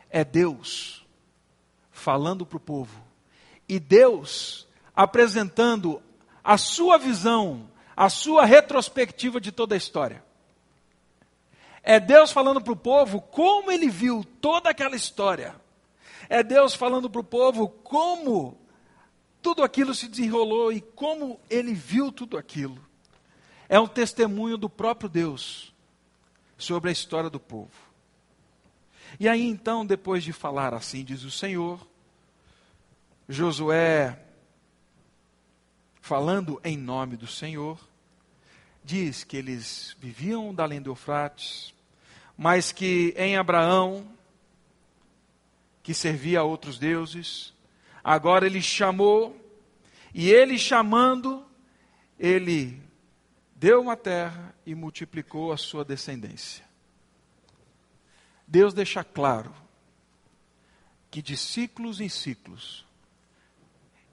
é 0.10 0.26
Deus 0.26 1.08
falando 1.90 2.46
para 2.46 2.58
o 2.58 2.60
povo, 2.60 3.02
e 3.66 3.80
Deus 3.80 4.68
apresentando 4.94 6.04
a 6.46 6.60
sua 6.60 7.00
visão, 7.00 7.68
a 7.98 8.08
sua 8.08 8.46
retrospectiva 8.46 9.42
de 9.42 9.52
toda 9.52 9.74
a 9.74 9.78
história. 9.78 10.24
É 11.82 12.00
Deus 12.00 12.32
falando 12.32 12.62
para 12.62 12.74
o 12.74 12.78
povo 12.78 13.20
como 13.20 13.72
ele 13.72 13.90
viu 13.90 14.24
toda 14.40 14.70
aquela 14.70 14.96
história. 14.96 15.56
É 16.30 16.44
Deus 16.44 16.76
falando 16.76 17.10
para 17.10 17.22
o 17.22 17.24
povo 17.24 17.68
como 17.68 18.60
tudo 19.42 19.64
aquilo 19.64 19.96
se 19.96 20.08
desenrolou 20.08 20.72
e 20.72 20.82
como 20.82 21.40
ele 21.50 21.74
viu 21.74 22.12
tudo 22.12 22.38
aquilo. 22.38 22.80
É 23.68 23.80
um 23.80 23.88
testemunho 23.88 24.58
do 24.58 24.70
próprio 24.70 25.10
Deus 25.10 25.74
sobre 26.58 26.90
a 26.90 26.94
história 26.94 27.30
do 27.30 27.40
povo. 27.40 27.72
E 29.20 29.28
aí 29.28 29.48
então, 29.48 29.84
depois 29.84 30.24
de 30.24 30.32
falar 30.32 30.76
assim, 30.76 31.04
diz 31.04 31.24
o 31.24 31.32
Senhor, 31.32 31.80
Josué, 33.28 34.25
falando 36.06 36.62
em 36.64 36.78
nome 36.78 37.18
do 37.18 37.28
Senhor, 37.28 37.80
diz 38.84 39.24
que 39.24 39.36
eles 39.36 39.96
viviam 40.00 40.54
da 40.54 40.64
além 40.64 40.82
do 40.82 40.92
Eufrates, 40.92 41.74
mas 42.38 42.72
que 42.72 43.14
em 43.18 43.36
Abraão, 43.36 44.08
que 45.82 45.94
servia 45.94 46.42
a 46.42 46.44
outros 46.44 46.78
deuses, 46.78 47.56
Agora 48.06 48.46
ele 48.46 48.62
chamou, 48.62 49.36
e 50.14 50.30
ele 50.30 50.60
chamando, 50.60 51.44
ele 52.20 52.80
deu 53.56 53.82
uma 53.82 53.98
terra 53.98 54.54
e 54.64 54.76
multiplicou 54.76 55.52
a 55.52 55.58
sua 55.58 55.84
descendência. 55.84 56.64
Deus 58.46 58.76
deixa 58.76 59.04
claro 59.04 59.52
que 61.10 61.20
de 61.20 61.36
ciclos 61.36 62.00
em 62.00 62.08
ciclos, 62.08 62.85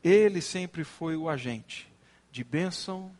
ele 0.02 0.40
sempre 0.40 0.84
foi 0.84 1.16
o 1.16 1.28
agente 1.28 1.90
de 2.30 2.42
bênção, 2.42 3.14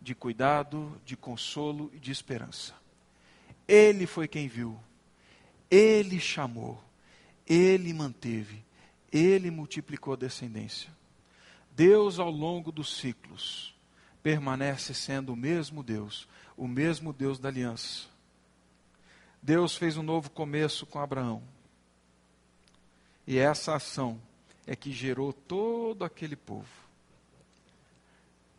de 0.00 0.14
cuidado, 0.14 1.00
de 1.04 1.16
consolo 1.16 1.90
e 1.92 1.98
de 1.98 2.12
esperança. 2.12 2.74
Ele 3.66 4.06
foi 4.06 4.28
quem 4.28 4.46
viu, 4.46 4.78
ele 5.68 6.20
chamou, 6.20 6.80
ele 7.46 7.92
manteve, 7.92 8.64
ele 9.12 9.50
multiplicou 9.50 10.14
a 10.14 10.16
descendência. 10.16 10.90
Deus, 11.72 12.18
ao 12.18 12.30
longo 12.30 12.70
dos 12.70 12.96
ciclos, 12.96 13.74
permanece 14.22 14.94
sendo 14.94 15.32
o 15.32 15.36
mesmo 15.36 15.82
Deus, 15.82 16.28
o 16.56 16.66
mesmo 16.66 17.12
Deus 17.12 17.38
da 17.38 17.48
aliança. 17.48 18.06
Deus 19.42 19.76
fez 19.76 19.96
um 19.96 20.02
novo 20.02 20.30
começo 20.30 20.86
com 20.86 21.00
Abraão. 21.00 21.42
E 23.26 23.38
essa 23.38 23.74
ação 23.74 24.20
é 24.66 24.74
que 24.74 24.92
gerou 24.92 25.32
todo 25.32 26.04
aquele 26.04 26.36
povo. 26.36 26.66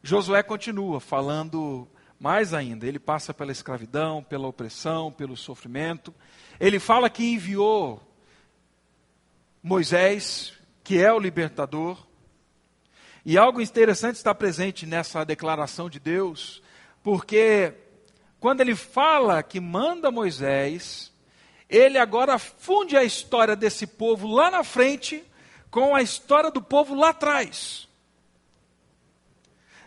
Josué 0.01 0.41
continua 0.41 0.99
falando 0.99 1.87
mais 2.19 2.53
ainda. 2.53 2.87
Ele 2.87 2.99
passa 2.99 3.33
pela 3.33 3.51
escravidão, 3.51 4.23
pela 4.23 4.47
opressão, 4.47 5.11
pelo 5.11 5.35
sofrimento. 5.35 6.13
Ele 6.59 6.79
fala 6.79 7.09
que 7.09 7.33
enviou 7.33 8.01
Moisés, 9.61 10.53
que 10.83 10.97
é 10.97 11.11
o 11.11 11.19
libertador. 11.19 12.07
E 13.25 13.37
algo 13.37 13.59
interessante 13.59 14.15
está 14.15 14.33
presente 14.33 14.85
nessa 14.85 15.25
declaração 15.25 15.89
de 15.89 15.99
Deus, 15.99 16.63
porque 17.03 17.73
quando 18.39 18.61
ele 18.61 18.73
fala 18.73 19.43
que 19.43 19.59
manda 19.59 20.09
Moisés, 20.09 21.11
ele 21.69 21.97
agora 21.97 22.39
funde 22.39 22.95
a 22.95 23.03
história 23.03 23.53
desse 23.53 23.85
povo 23.85 24.27
lá 24.27 24.49
na 24.49 24.63
frente 24.63 25.25
com 25.77 25.95
a 25.95 26.01
história 26.01 26.49
do 26.49 26.59
povo 26.59 26.95
lá 26.95 27.09
atrás. 27.09 27.87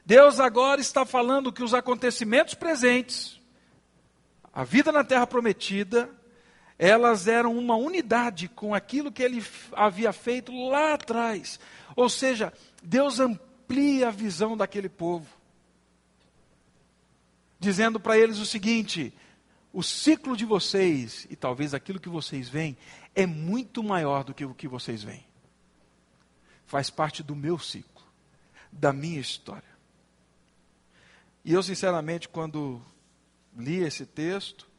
Deus 0.07 0.39
agora 0.39 0.81
está 0.81 1.05
falando 1.05 1.53
que 1.53 1.65
os 1.65 1.75
acontecimentos 1.75 2.55
presentes, 2.55 3.41
a 4.55 4.63
vida 4.63 4.93
na 4.93 5.03
terra 5.03 5.27
prometida, 5.27 6.09
elas 6.79 7.27
eram 7.27 7.59
uma 7.59 7.75
unidade 7.75 8.47
com 8.47 8.73
aquilo 8.73 9.11
que 9.11 9.21
ele 9.21 9.45
havia 9.73 10.13
feito 10.13 10.53
lá 10.69 10.95
atrás. 10.95 11.59
Ou 11.97 12.09
seja, 12.09 12.53
Deus 12.81 13.19
amplia 13.19 14.07
a 14.07 14.13
visão 14.13 14.57
daquele 14.57 14.89
povo, 14.89 15.27
dizendo 17.59 17.99
para 17.99 18.17
eles 18.17 18.39
o 18.39 18.47
seguinte: 18.47 19.13
o 19.73 19.83
ciclo 19.83 20.37
de 20.37 20.45
vocês, 20.45 21.27
e 21.29 21.35
talvez 21.35 21.75
aquilo 21.75 21.99
que 21.99 22.09
vocês 22.09 22.49
veem, 22.49 22.79
é 23.13 23.27
muito 23.27 23.83
maior 23.83 24.23
do 24.23 24.33
que 24.33 24.45
o 24.45 24.55
que 24.55 24.69
vocês 24.69 25.03
veem. 25.03 25.29
Faz 26.71 26.89
parte 26.89 27.21
do 27.21 27.35
meu 27.35 27.59
ciclo, 27.59 28.05
da 28.71 28.93
minha 28.93 29.19
história. 29.19 29.69
E 31.45 31.53
eu, 31.53 31.65
sinceramente, 31.65 32.29
quando 32.29 32.81
li 33.57 33.79
esse 33.79 34.07
texto, 34.07 34.71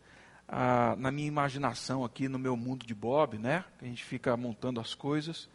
ah, 0.47 0.95
na 0.97 1.11
minha 1.11 1.27
imaginação 1.27 2.05
aqui, 2.05 2.29
no 2.29 2.39
meu 2.39 2.55
mundo 2.55 2.85
de 2.85 2.95
Bob, 2.95 3.37
né? 3.37 3.65
A 3.81 3.83
gente 3.83 4.05
fica 4.05 4.37
montando 4.37 4.79
as 4.79 4.95
coisas. 4.95 5.49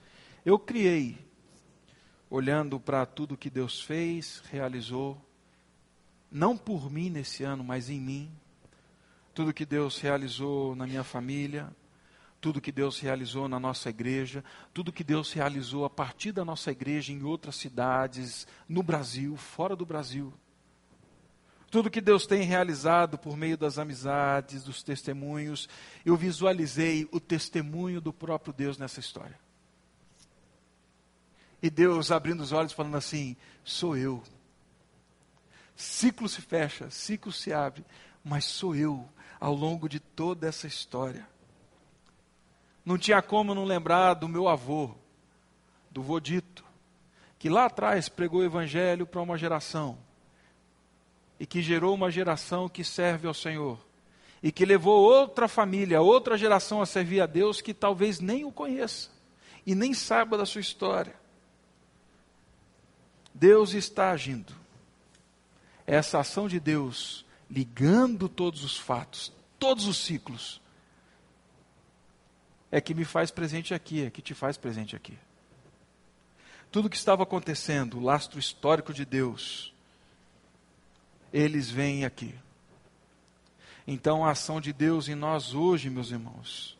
Eu 0.44 0.58
criei, 0.58 1.16
olhando 2.28 2.78
para 2.78 3.06
tudo 3.06 3.34
que 3.34 3.48
Deus 3.48 3.80
fez, 3.80 4.42
realizou, 4.50 5.16
não 6.30 6.54
por 6.54 6.90
mim 6.90 7.08
nesse 7.08 7.44
ano, 7.44 7.64
mas 7.64 7.88
em 7.88 7.98
mim, 7.98 8.30
tudo 9.32 9.54
que 9.54 9.64
Deus 9.64 9.98
realizou 9.98 10.76
na 10.76 10.86
minha 10.86 11.02
família, 11.02 11.74
tudo 12.46 12.60
que 12.60 12.70
Deus 12.70 13.00
realizou 13.00 13.48
na 13.48 13.58
nossa 13.58 13.90
igreja, 13.90 14.44
tudo 14.72 14.92
que 14.92 15.02
Deus 15.02 15.32
realizou 15.32 15.84
a 15.84 15.90
partir 15.90 16.30
da 16.30 16.44
nossa 16.44 16.70
igreja 16.70 17.12
em 17.12 17.24
outras 17.24 17.56
cidades, 17.56 18.46
no 18.68 18.84
Brasil, 18.84 19.36
fora 19.36 19.74
do 19.74 19.84
Brasil. 19.84 20.32
Tudo 21.72 21.90
que 21.90 22.00
Deus 22.00 22.24
tem 22.24 22.42
realizado 22.42 23.18
por 23.18 23.36
meio 23.36 23.56
das 23.58 23.78
amizades, 23.78 24.62
dos 24.62 24.80
testemunhos, 24.80 25.68
eu 26.04 26.16
visualizei 26.16 27.08
o 27.10 27.18
testemunho 27.18 28.00
do 28.00 28.12
próprio 28.12 28.52
Deus 28.52 28.78
nessa 28.78 29.00
história. 29.00 29.40
E 31.60 31.68
Deus 31.68 32.12
abrindo 32.12 32.44
os 32.44 32.52
olhos, 32.52 32.72
falando 32.72 32.96
assim: 32.96 33.36
sou 33.64 33.96
eu. 33.96 34.22
Ciclo 35.74 36.28
se 36.28 36.40
fecha, 36.40 36.90
ciclo 36.90 37.32
se 37.32 37.52
abre, 37.52 37.84
mas 38.22 38.44
sou 38.44 38.72
eu 38.72 39.04
ao 39.40 39.52
longo 39.52 39.88
de 39.88 39.98
toda 39.98 40.46
essa 40.46 40.68
história. 40.68 41.26
Não 42.86 42.96
tinha 42.96 43.20
como 43.20 43.52
não 43.52 43.64
lembrar 43.64 44.14
do 44.14 44.28
meu 44.28 44.46
avô, 44.46 44.94
do 45.90 46.00
Vodito, 46.00 46.64
que 47.36 47.48
lá 47.48 47.64
atrás 47.64 48.08
pregou 48.08 48.40
o 48.40 48.44
evangelho 48.44 49.04
para 49.04 49.20
uma 49.20 49.36
geração 49.36 49.98
e 51.40 51.44
que 51.44 51.60
gerou 51.60 51.92
uma 51.96 52.12
geração 52.12 52.68
que 52.68 52.84
serve 52.84 53.26
ao 53.26 53.34
Senhor 53.34 53.84
e 54.40 54.52
que 54.52 54.64
levou 54.64 55.02
outra 55.02 55.48
família, 55.48 56.00
outra 56.00 56.38
geração 56.38 56.80
a 56.80 56.86
servir 56.86 57.20
a 57.20 57.26
Deus 57.26 57.60
que 57.60 57.74
talvez 57.74 58.20
nem 58.20 58.44
o 58.44 58.52
conheça 58.52 59.10
e 59.66 59.74
nem 59.74 59.92
saiba 59.92 60.38
da 60.38 60.46
sua 60.46 60.60
história. 60.60 61.14
Deus 63.34 63.74
está 63.74 64.12
agindo. 64.12 64.54
Essa 65.84 66.20
ação 66.20 66.46
de 66.46 66.60
Deus 66.60 67.26
ligando 67.50 68.28
todos 68.28 68.62
os 68.62 68.78
fatos, 68.78 69.32
todos 69.58 69.86
os 69.86 69.96
ciclos, 69.98 70.60
é 72.70 72.80
que 72.80 72.94
me 72.94 73.04
faz 73.04 73.30
presente 73.30 73.72
aqui, 73.72 74.04
é 74.04 74.10
que 74.10 74.22
te 74.22 74.34
faz 74.34 74.56
presente 74.56 74.96
aqui. 74.96 75.16
Tudo 76.70 76.90
que 76.90 76.96
estava 76.96 77.22
acontecendo, 77.22 77.98
o 77.98 78.02
lastro 78.02 78.38
histórico 78.38 78.92
de 78.92 79.04
Deus, 79.04 79.72
eles 81.32 81.70
vêm 81.70 82.04
aqui. 82.04 82.34
Então 83.86 84.24
a 84.24 84.32
ação 84.32 84.60
de 84.60 84.72
Deus 84.72 85.08
em 85.08 85.14
nós 85.14 85.54
hoje, 85.54 85.88
meus 85.88 86.10
irmãos, 86.10 86.76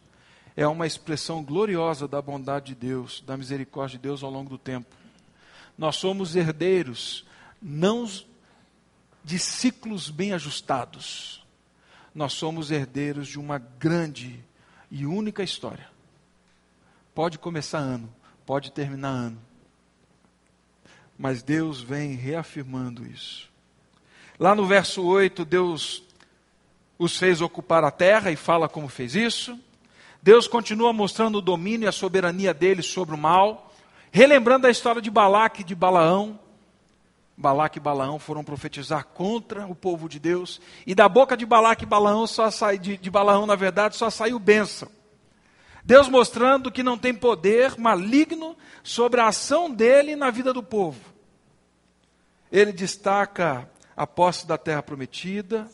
é 0.57 0.67
uma 0.67 0.87
expressão 0.87 1.43
gloriosa 1.43 2.09
da 2.09 2.21
bondade 2.21 2.67
de 2.67 2.75
Deus, 2.75 3.23
da 3.25 3.37
misericórdia 3.37 3.99
de 3.99 4.03
Deus 4.03 4.23
ao 4.23 4.31
longo 4.31 4.51
do 4.51 4.59
tempo. 4.59 4.95
Nós 5.79 5.97
somos 5.97 6.35
herdeiros, 6.35 7.25
não 7.61 8.07
de 9.23 9.39
ciclos 9.39 10.09
bem 10.09 10.33
ajustados. 10.33 11.45
Nós 12.15 12.33
somos 12.33 12.71
herdeiros 12.71 13.29
de 13.29 13.39
uma 13.39 13.59
grande 13.59 14.43
e 14.91 15.07
única 15.07 15.43
história. 15.43 15.89
Pode 17.15 17.39
começar 17.39 17.79
ano, 17.79 18.13
pode 18.45 18.73
terminar 18.73 19.09
ano. 19.09 19.39
Mas 21.19 21.43
Deus 21.43 21.81
vem 21.81 22.15
reafirmando 22.15 23.07
isso. 23.07 23.49
Lá 24.39 24.55
no 24.55 24.67
verso 24.67 25.03
8, 25.03 25.45
Deus 25.45 26.03
os 26.99 27.17
fez 27.17 27.41
ocupar 27.41 27.85
a 27.85 27.91
terra 27.91 28.31
e 28.31 28.37
fala 28.37 28.69
como 28.69 28.89
fez 28.89 29.15
isso. 29.15 29.59
Deus 30.23 30.49
continua 30.49 30.93
mostrando 30.93 31.39
o 31.39 31.43
domínio 31.43 31.87
e 31.87 31.89
a 31.89 31.93
soberania 31.93 32.53
dele 32.53 32.83
sobre 32.83 33.15
o 33.15 33.19
mal, 33.19 33.73
relembrando 34.11 34.67
a 34.67 34.71
história 34.71 35.01
de 35.01 35.11
Balaque 35.11 35.61
e 35.61 35.65
de 35.65 35.75
Balaão. 35.75 36.39
Balaque 37.37 37.79
e 37.79 37.81
Balaão 37.81 38.19
foram 38.19 38.43
profetizar 38.43 39.05
contra 39.05 39.67
o 39.67 39.75
povo 39.75 40.09
de 40.09 40.19
Deus, 40.19 40.61
e 40.87 40.95
da 40.95 41.09
boca 41.09 41.37
de 41.37 41.45
Balaque 41.45 41.85
e 41.85 41.87
Balaão 41.87 42.27
só 42.27 42.51
sai, 42.51 42.79
de, 42.79 42.97
de 42.97 43.11
Balaão, 43.11 43.47
na 43.47 43.55
verdade, 43.55 43.97
só 43.97 44.09
saiu 44.09 44.39
bênção. 44.39 44.89
Deus 45.85 46.09
mostrando 46.09 46.73
que 46.73 46.83
não 46.83 46.99
tem 46.99 47.15
poder 47.15 47.79
maligno 47.79 48.57
sobre 48.83 49.21
a 49.21 49.29
ação 49.29 49.71
dele 49.71 50.17
na 50.17 50.31
vida 50.31 50.53
do 50.53 50.63
povo. 50.63 51.01
Ele 52.51 52.73
destaca 52.73 53.71
a 53.97 54.07
posse 54.07 54.47
da 54.47 54.57
terra 54.57 54.83
prometida, 54.83 55.71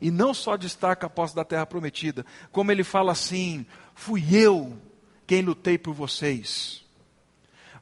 e 0.00 0.10
não 0.10 0.32
só 0.32 0.56
destaca 0.56 1.06
a 1.06 1.10
posse 1.10 1.34
da 1.34 1.44
terra 1.44 1.66
prometida, 1.66 2.24
como 2.52 2.70
ele 2.70 2.84
fala 2.84 3.12
assim: 3.12 3.66
fui 3.94 4.22
eu 4.34 4.78
quem 5.26 5.42
lutei 5.42 5.76
por 5.76 5.92
vocês. 5.92 6.84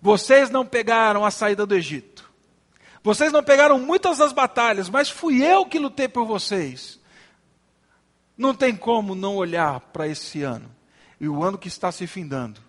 Vocês 0.01 0.51
não 0.51 0.67
pegaram 0.67 1.25
a 1.25 1.31
saída 1.31 1.65
do 1.65 1.75
Egito. 1.75 2.12
Vocês 3.03 3.33
não 3.33 3.43
pegaram 3.43 3.81
muitas 3.81 4.19
das 4.19 4.33
batalhas, 4.33 4.89
mas 4.89 5.11
fui 5.11 5.45
eu 5.45 5.67
que 5.67 5.79
lutei 5.79 6.09
por 6.09 6.25
vocês. 6.25 7.01
Não 8.39 8.55
tem 8.55 8.77
como 8.77 9.15
não 9.15 9.37
olhar 9.37 9.81
para 9.81 10.07
esse 10.07 10.43
ano 10.43 10.71
e 11.21 11.29
o 11.29 11.43
ano 11.43 11.59
que 11.59 11.69
está 11.69 11.91
se 11.91 12.07
findando 12.07 12.61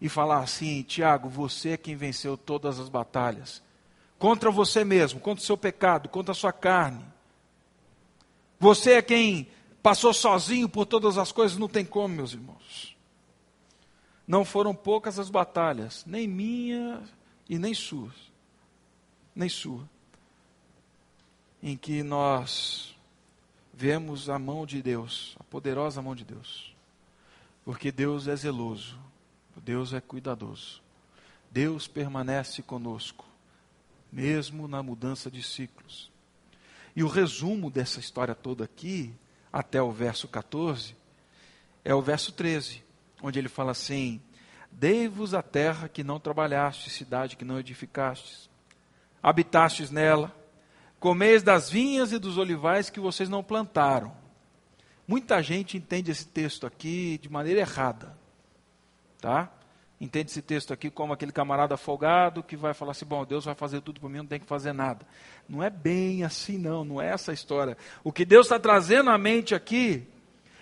e 0.00 0.08
falar 0.08 0.40
assim: 0.40 0.82
Tiago, 0.82 1.28
você 1.28 1.70
é 1.70 1.76
quem 1.76 1.96
venceu 1.96 2.36
todas 2.36 2.78
as 2.78 2.88
batalhas 2.88 3.62
contra 4.18 4.50
você 4.50 4.84
mesmo, 4.84 5.20
contra 5.20 5.42
o 5.42 5.46
seu 5.46 5.56
pecado, 5.56 6.08
contra 6.08 6.32
a 6.32 6.34
sua 6.34 6.52
carne. 6.52 7.04
Você 8.60 8.94
é 8.94 9.02
quem 9.02 9.48
passou 9.82 10.12
sozinho 10.12 10.68
por 10.68 10.84
todas 10.84 11.16
as 11.16 11.32
coisas, 11.32 11.56
não 11.56 11.68
tem 11.68 11.84
como, 11.84 12.14
meus 12.14 12.32
irmãos. 12.32 12.96
Não 14.26 14.44
foram 14.44 14.74
poucas 14.74 15.18
as 15.18 15.30
batalhas, 15.30 16.04
nem 16.04 16.28
minha 16.28 17.02
e 17.48 17.58
nem 17.58 17.72
suas 17.72 18.27
nem 19.38 19.48
sua, 19.48 19.88
em 21.62 21.76
que 21.76 22.02
nós 22.02 22.96
vemos 23.72 24.28
a 24.28 24.36
mão 24.36 24.66
de 24.66 24.82
Deus, 24.82 25.36
a 25.38 25.44
poderosa 25.44 26.02
mão 26.02 26.16
de 26.16 26.24
Deus, 26.24 26.74
porque 27.64 27.92
Deus 27.92 28.26
é 28.26 28.34
zeloso, 28.34 28.98
Deus 29.56 29.92
é 29.92 30.00
cuidadoso, 30.00 30.82
Deus 31.52 31.86
permanece 31.86 32.62
conosco, 32.62 33.24
mesmo 34.10 34.66
na 34.66 34.82
mudança 34.82 35.30
de 35.30 35.40
ciclos. 35.40 36.10
E 36.96 37.04
o 37.04 37.08
resumo 37.08 37.70
dessa 37.70 38.00
história 38.00 38.34
toda 38.34 38.64
aqui, 38.64 39.14
até 39.52 39.80
o 39.80 39.92
verso 39.92 40.26
14, 40.26 40.96
é 41.84 41.94
o 41.94 42.02
verso 42.02 42.32
13, 42.32 42.82
onde 43.22 43.38
ele 43.38 43.48
fala 43.48 43.70
assim: 43.70 44.20
Dei-vos 44.72 45.32
a 45.32 45.42
terra 45.42 45.88
que 45.88 46.02
não 46.02 46.18
trabalhaste, 46.18 46.90
cidade 46.90 47.36
que 47.36 47.44
não 47.44 47.60
edificastes 47.60 48.47
habitastes 49.22 49.90
nela, 49.90 50.34
comeis 51.00 51.42
das 51.42 51.70
vinhas 51.70 52.12
e 52.12 52.18
dos 52.18 52.38
olivais 52.38 52.90
que 52.90 53.00
vocês 53.00 53.28
não 53.28 53.42
plantaram. 53.42 54.12
Muita 55.06 55.42
gente 55.42 55.76
entende 55.76 56.10
esse 56.10 56.26
texto 56.26 56.66
aqui 56.66 57.18
de 57.22 57.30
maneira 57.30 57.60
errada, 57.60 58.16
tá? 59.20 59.50
Entende 60.00 60.30
esse 60.30 60.42
texto 60.42 60.72
aqui 60.72 60.90
como 60.90 61.12
aquele 61.12 61.32
camarada 61.32 61.76
folgado 61.76 62.42
que 62.42 62.56
vai 62.56 62.72
falar 62.72 62.92
assim: 62.92 63.04
bom, 63.06 63.24
Deus 63.24 63.44
vai 63.44 63.54
fazer 63.54 63.80
tudo 63.80 64.00
por 64.00 64.08
mim, 64.08 64.18
não 64.18 64.26
tem 64.26 64.38
que 64.38 64.46
fazer 64.46 64.72
nada. 64.72 65.04
Não 65.48 65.62
é 65.62 65.70
bem 65.70 66.22
assim, 66.22 66.56
não, 66.56 66.84
não 66.84 67.02
é 67.02 67.08
essa 67.08 67.32
a 67.32 67.34
história. 67.34 67.76
O 68.04 68.12
que 68.12 68.24
Deus 68.24 68.46
está 68.46 68.60
trazendo 68.60 69.10
à 69.10 69.18
mente 69.18 69.54
aqui 69.54 70.06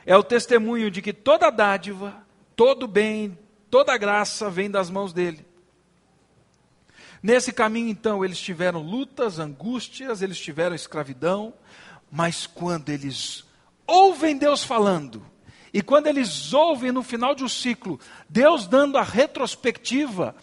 é 0.06 0.16
o 0.16 0.22
testemunho 0.22 0.90
de 0.90 1.02
que 1.02 1.12
toda 1.12 1.50
dádiva, 1.50 2.14
todo 2.54 2.86
bem, 2.86 3.36
toda 3.70 3.98
graça 3.98 4.48
vem 4.48 4.70
das 4.70 4.88
mãos 4.88 5.12
dele. 5.12 5.44
Nesse 7.26 7.52
caminho, 7.52 7.88
então, 7.88 8.24
eles 8.24 8.38
tiveram 8.38 8.80
lutas, 8.80 9.40
angústias, 9.40 10.22
eles 10.22 10.38
tiveram 10.38 10.76
escravidão, 10.76 11.52
mas 12.08 12.46
quando 12.46 12.88
eles 12.90 13.44
ouvem 13.84 14.36
Deus 14.36 14.62
falando, 14.62 15.26
e 15.74 15.82
quando 15.82 16.06
eles 16.06 16.52
ouvem 16.52 16.92
no 16.92 17.02
final 17.02 17.34
de 17.34 17.42
um 17.42 17.48
ciclo, 17.48 17.98
Deus 18.28 18.68
dando 18.68 18.96
a 18.96 19.02
retrospectiva, 19.02 20.36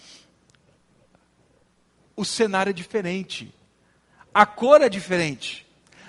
o 2.17 2.26
cenário 2.26 2.72
é 2.72 2.74
diferente, 2.74 3.56
a 4.34 4.46
cor 4.46 4.82
é 4.82 4.89
diferente, 4.89 5.65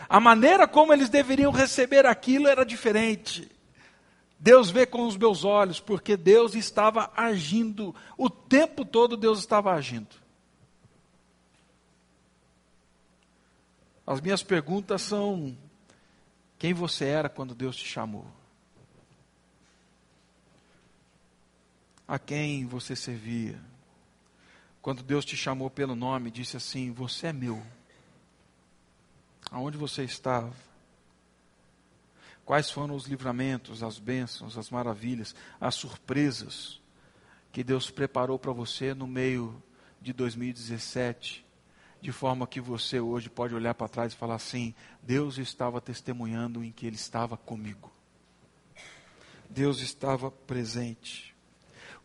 a 0.09 0.19
maneira 0.19 0.67
como 0.67 0.93
eles 0.93 1.09
deveriam 1.09 1.53
receber 1.53 2.05
aquilo 2.05 2.49
era 2.49 2.67
diferente. 2.67 3.49
Deus 4.41 4.73
vê 4.73 4.85
com 4.85 5.07
os 5.07 5.17
meus 5.17 5.45
olhos, 5.45 5.79
porque 5.79 6.17
Deus 6.17 6.57
estava 6.57 7.13
agindo, 7.17 7.95
o 8.19 8.29
tempo 8.29 8.85
todo 8.85 9.17
Deus 9.17 9.39
estava 9.39 9.73
agindo. 9.73 10.24
As 14.07 14.21
minhas 14.21 14.43
perguntas 14.43 15.03
são: 15.03 15.57
quem 16.59 16.75
você 16.75 17.07
era 17.07 17.29
quando 17.29 17.55
Deus 17.55 17.77
te 17.77 17.87
chamou? 17.87 18.27
A 22.07 22.19
quem 22.19 22.67
você 22.67 22.95
servia? 22.95 23.61
Quando 24.83 25.03
Deus 25.03 25.25
te 25.25 25.37
chamou 25.37 25.71
pelo 25.71 25.95
nome, 25.95 26.31
disse 26.31 26.57
assim: 26.57 26.93
Você 26.93 27.29
é 27.29 27.33
meu. 27.33 27.63
Aonde 29.51 29.79
você 29.79 30.05
estava? 30.05 30.53
Quais 32.45 32.71
foram 32.71 32.95
os 32.95 33.07
livramentos, 33.07 33.83
as 33.83 33.99
bênçãos, 33.99 34.59
as 34.59 34.69
maravilhas, 34.69 35.35
as 35.59 35.75
surpresas 35.75 36.79
que 37.51 37.65
Deus 37.65 37.91
preparou 37.91 38.39
para 38.39 38.53
você 38.53 38.93
no 38.93 39.07
meio 39.07 39.63
de 40.03 40.13
2017? 40.13 41.45
De 42.05 42.13
forma 42.13 42.47
que 42.47 42.61
você 42.61 43.01
hoje 43.01 43.31
pode 43.31 43.55
olhar 43.55 43.73
para 43.73 43.89
trás 43.89 44.13
e 44.13 44.17
falar 44.17 44.35
assim: 44.35 44.75
Deus 45.03 45.39
estava 45.39 45.81
testemunhando 45.81 46.63
em 46.63 46.71
que 46.71 46.87
Ele 46.87 46.97
estava 46.97 47.35
comigo. 47.35 47.91
Deus 49.49 49.81
estava 49.81 50.31
presente. 50.31 51.35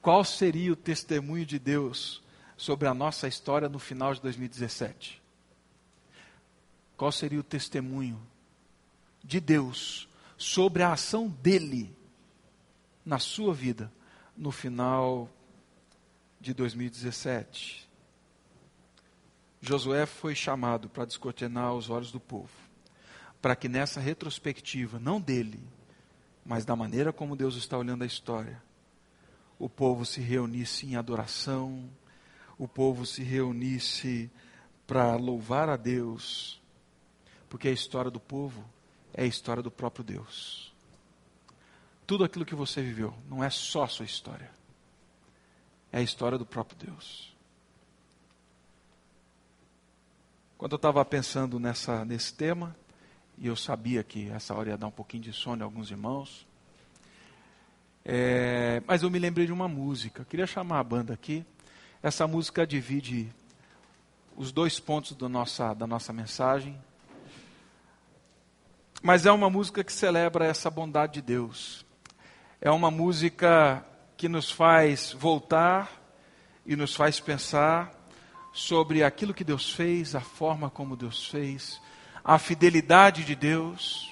Qual 0.01 0.23
seria 0.23 0.71
o 0.71 0.75
testemunho 0.77 1.45
de 1.45 1.59
Deus 1.59 2.23
sobre 2.55 2.88
a 2.88 2.93
nossa 2.93 3.27
história 3.27 3.67
no 3.67 3.77
final 3.77 4.13
de 4.13 4.21
2017? 4.21 5.21
Qual 6.95 7.12
seria 7.12 7.41
o 7.41 7.43
testemunho 7.43 8.25
de 9.21 9.41
Deus 9.41 10.07
sobre 10.38 10.81
a 10.81 10.93
ação 10.93 11.27
dele 11.27 11.93
na 13.05 13.19
sua 13.19 13.53
vida 13.53 13.91
no 14.38 14.49
final 14.49 15.29
de 16.39 16.53
2017? 16.53 17.88
Josué 19.61 20.05
foi 20.05 20.33
chamado 20.33 20.89
para 20.89 21.05
descortinar 21.05 21.73
os 21.73 21.89
olhos 21.89 22.11
do 22.11 22.19
povo, 22.19 22.49
para 23.41 23.55
que 23.55 23.67
nessa 23.67 23.99
retrospectiva, 23.99 24.99
não 24.99 25.19
dele, 25.19 25.61
mas 26.45 26.65
da 26.65 26.75
maneira 26.75 27.11
como 27.11 27.35
Deus 27.35 27.55
está 27.55 27.77
olhando 27.77 28.03
a 28.03 28.07
história, 28.07 28.61
o 29.57 29.67
povo 29.67 30.05
se 30.05 30.21
reunisse 30.21 30.85
em 30.85 30.95
adoração, 30.95 31.89
o 32.57 32.67
povo 32.67 33.05
se 33.05 33.21
reunisse 33.21 34.31
para 34.87 35.15
louvar 35.15 35.69
a 35.69 35.75
Deus, 35.75 36.61
porque 37.49 37.67
a 37.67 37.71
história 37.71 38.09
do 38.09 38.19
povo 38.19 38.63
é 39.13 39.23
a 39.23 39.27
história 39.27 39.61
do 39.61 39.69
próprio 39.69 40.03
Deus. 40.03 40.73
Tudo 42.07 42.23
aquilo 42.23 42.45
que 42.45 42.55
você 42.55 42.81
viveu 42.81 43.13
não 43.29 43.43
é 43.43 43.49
só 43.49 43.83
a 43.83 43.87
sua 43.87 44.05
história, 44.05 44.49
é 45.91 45.99
a 45.99 46.01
história 46.01 46.37
do 46.37 46.45
próprio 46.45 46.77
Deus. 46.87 47.35
Quando 50.59 50.73
eu 50.73 50.75
estava 50.75 51.05
pensando 51.05 51.57
nessa, 51.57 52.03
nesse 52.03 52.33
tema, 52.33 52.75
e 53.37 53.47
eu 53.47 53.55
sabia 53.55 54.03
que 54.03 54.29
essa 54.29 54.53
hora 54.53 54.71
ia 54.71 54.77
dar 54.77 54.87
um 54.87 54.91
pouquinho 54.91 55.23
de 55.23 55.31
sono 55.31 55.61
em 55.61 55.63
alguns 55.63 55.89
irmãos, 55.89 56.45
é, 58.03 58.83
mas 58.85 59.01
eu 59.01 59.09
me 59.09 59.17
lembrei 59.19 59.45
de 59.45 59.53
uma 59.53 59.69
música. 59.69 60.25
Queria 60.25 60.45
chamar 60.45 60.79
a 60.79 60.83
banda 60.83 61.13
aqui. 61.13 61.45
Essa 62.03 62.27
música 62.27 62.67
divide 62.67 63.33
os 64.35 64.51
dois 64.51 64.81
pontos 64.81 65.13
do 65.13 65.29
nossa, 65.29 65.73
da 65.73 65.87
nossa 65.87 66.11
mensagem. 66.11 66.77
Mas 69.01 69.25
é 69.25 69.31
uma 69.31 69.49
música 69.49 69.81
que 69.81 69.93
celebra 69.93 70.43
essa 70.43 70.69
bondade 70.69 71.13
de 71.13 71.21
Deus. 71.21 71.85
É 72.59 72.69
uma 72.69 72.91
música 72.91 73.81
que 74.17 74.27
nos 74.27 74.51
faz 74.51 75.13
voltar 75.13 75.89
e 76.65 76.75
nos 76.75 76.93
faz 76.93 77.17
pensar 77.17 77.97
sobre 78.51 79.03
aquilo 79.03 79.33
que 79.33 79.43
Deus 79.43 79.71
fez, 79.71 80.15
a 80.15 80.21
forma 80.21 80.69
como 80.69 80.95
Deus 80.95 81.27
fez, 81.27 81.81
a 82.23 82.38
fidelidade 82.38 83.23
de 83.23 83.35
Deus 83.35 84.09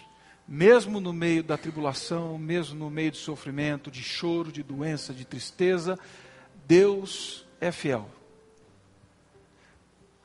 mesmo 0.47 1.01
no 1.01 1.11
meio 1.11 1.43
da 1.43 1.57
tribulação, 1.57 2.37
mesmo 2.37 2.79
no 2.79 2.89
meio 2.89 3.11
de 3.11 3.17
sofrimento, 3.17 3.91
de 3.91 4.01
choro, 4.01 4.51
de 4.51 4.63
doença, 4.63 5.13
de 5.13 5.25
tristeza, 5.25 5.99
Deus 6.65 7.45
é 7.59 7.71
fiel. 7.71 8.09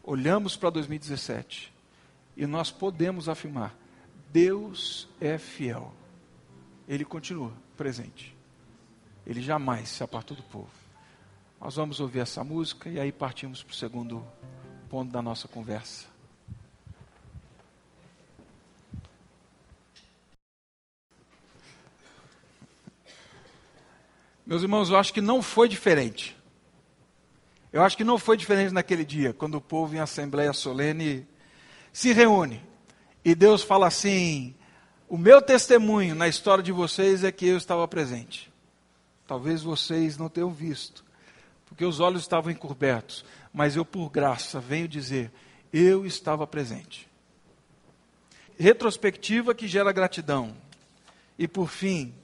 Olhamos 0.02 0.56
para 0.56 0.70
2017 0.70 1.72
e 2.36 2.46
nós 2.46 2.70
podemos 2.70 3.28
afirmar: 3.28 3.76
Deus 4.32 5.08
é 5.20 5.38
fiel. 5.38 5.92
Ele 6.86 7.04
continua 7.04 7.52
presente. 7.76 8.36
Ele 9.26 9.40
jamais 9.40 9.88
se 9.88 10.02
apartou 10.04 10.36
do 10.36 10.42
povo. 10.44 10.81
Nós 11.62 11.76
vamos 11.76 12.00
ouvir 12.00 12.18
essa 12.18 12.42
música 12.42 12.88
e 12.88 12.98
aí 12.98 13.12
partimos 13.12 13.62
para 13.62 13.70
o 13.70 13.76
segundo 13.76 14.26
ponto 14.90 15.12
da 15.12 15.22
nossa 15.22 15.46
conversa. 15.46 16.06
Meus 24.44 24.62
irmãos, 24.62 24.90
eu 24.90 24.96
acho 24.96 25.14
que 25.14 25.20
não 25.20 25.40
foi 25.40 25.68
diferente. 25.68 26.36
Eu 27.72 27.84
acho 27.84 27.96
que 27.96 28.02
não 28.02 28.18
foi 28.18 28.36
diferente 28.36 28.74
naquele 28.74 29.04
dia, 29.04 29.32
quando 29.32 29.54
o 29.54 29.60
povo 29.60 29.94
em 29.94 30.00
assembleia 30.00 30.52
solene 30.52 31.28
se 31.92 32.12
reúne 32.12 32.60
e 33.24 33.36
Deus 33.36 33.62
fala 33.62 33.86
assim: 33.86 34.52
o 35.08 35.16
meu 35.16 35.40
testemunho 35.40 36.16
na 36.16 36.26
história 36.26 36.62
de 36.62 36.72
vocês 36.72 37.22
é 37.22 37.30
que 37.30 37.46
eu 37.46 37.56
estava 37.56 37.86
presente. 37.86 38.52
Talvez 39.28 39.62
vocês 39.62 40.18
não 40.18 40.28
tenham 40.28 40.50
visto, 40.50 41.04
porque 41.72 41.86
os 41.86 42.00
olhos 42.00 42.20
estavam 42.20 42.52
encobertos, 42.52 43.24
mas 43.50 43.76
eu, 43.76 43.84
por 43.84 44.10
graça, 44.10 44.60
venho 44.60 44.86
dizer: 44.86 45.32
eu 45.72 46.04
estava 46.04 46.46
presente. 46.46 47.08
Retrospectiva 48.58 49.54
que 49.54 49.66
gera 49.66 49.90
gratidão. 49.90 50.54
E 51.38 51.48
por 51.48 51.70
fim, 51.70 52.14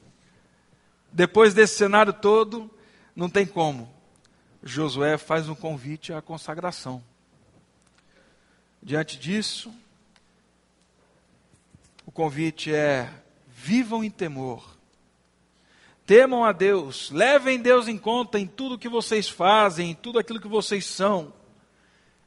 depois 1.10 1.54
desse 1.54 1.78
cenário 1.78 2.12
todo, 2.12 2.70
não 3.16 3.30
tem 3.30 3.46
como. 3.46 3.90
Josué 4.62 5.16
faz 5.16 5.48
um 5.48 5.54
convite 5.54 6.12
à 6.12 6.20
consagração. 6.20 7.02
Diante 8.82 9.18
disso, 9.18 9.72
o 12.04 12.12
convite 12.12 12.70
é: 12.70 13.10
vivam 13.46 14.04
em 14.04 14.10
temor, 14.10 14.76
temam 16.08 16.42
a 16.42 16.52
Deus, 16.52 17.10
levem 17.10 17.60
Deus 17.60 17.86
em 17.86 17.98
conta 17.98 18.38
em 18.38 18.46
tudo 18.46 18.78
que 18.78 18.88
vocês 18.88 19.28
fazem, 19.28 19.90
em 19.90 19.94
tudo 19.94 20.18
aquilo 20.18 20.40
que 20.40 20.48
vocês 20.48 20.86
são. 20.86 21.34